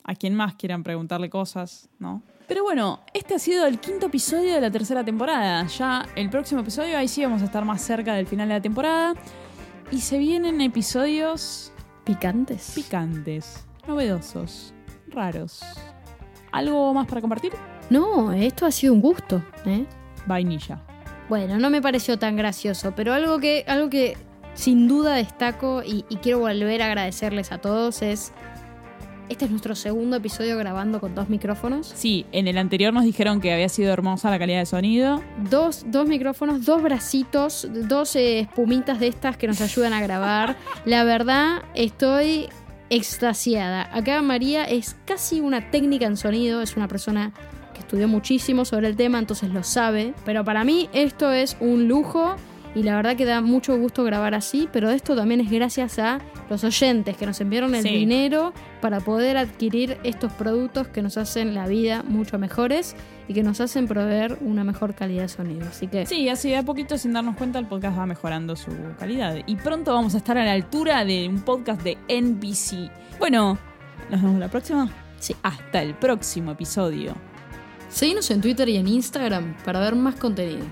[0.04, 2.22] a quien más quieran preguntarle cosas, ¿no?
[2.48, 5.68] Pero bueno, este ha sido el quinto episodio de la tercera temporada.
[5.68, 8.62] Ya el próximo episodio, ahí sí vamos a estar más cerca del final de la
[8.62, 9.16] temporada.
[9.92, 11.74] Y se vienen episodios
[12.06, 12.72] picantes.
[12.74, 14.74] picantes, novedosos,
[15.10, 15.62] raros.
[16.54, 17.52] ¿Algo más para compartir?
[17.90, 19.86] No, esto ha sido un gusto, ¿eh?
[20.26, 20.82] Vainilla.
[21.28, 24.18] Bueno, no me pareció tan gracioso, pero algo que, algo que
[24.54, 28.32] sin duda destaco y, y quiero volver a agradecerles a todos es.
[29.30, 31.92] Este es nuestro segundo episodio grabando con dos micrófonos.
[31.94, 35.22] Sí, en el anterior nos dijeron que había sido hermosa la calidad de sonido.
[35.50, 40.56] Dos, dos micrófonos, dos bracitos, dos eh, espumitas de estas que nos ayudan a grabar.
[40.86, 42.48] La verdad, estoy
[42.90, 43.90] extasiada.
[43.94, 47.34] Acá María es casi una técnica en sonido, es una persona
[47.74, 50.14] que estudió muchísimo sobre el tema, entonces lo sabe.
[50.24, 52.38] Pero para mí esto es un lujo
[52.78, 56.20] y la verdad que da mucho gusto grabar así, pero esto también es gracias a
[56.50, 57.90] los oyentes que nos enviaron el Sí.
[57.90, 62.96] dinero para poder adquirir estos productos que nos hacen la vida mucho mejores
[63.28, 65.68] y que nos hacen proveer una mejor calidad de sonido.
[65.68, 68.72] Así que Sí, así de a poquito, sin darnos cuenta, el podcast va mejorando su
[69.00, 69.36] calidad.
[69.48, 72.90] Y pronto vamos a estar a la altura de un podcast de NBC.
[73.20, 73.58] Bueno,
[74.12, 74.90] nos vemos la próxima.
[75.20, 75.36] Sí.
[75.42, 77.16] Hasta el próximo episodio.
[77.90, 80.66] seguinos en Twitter y en Instagram para ver más contenido.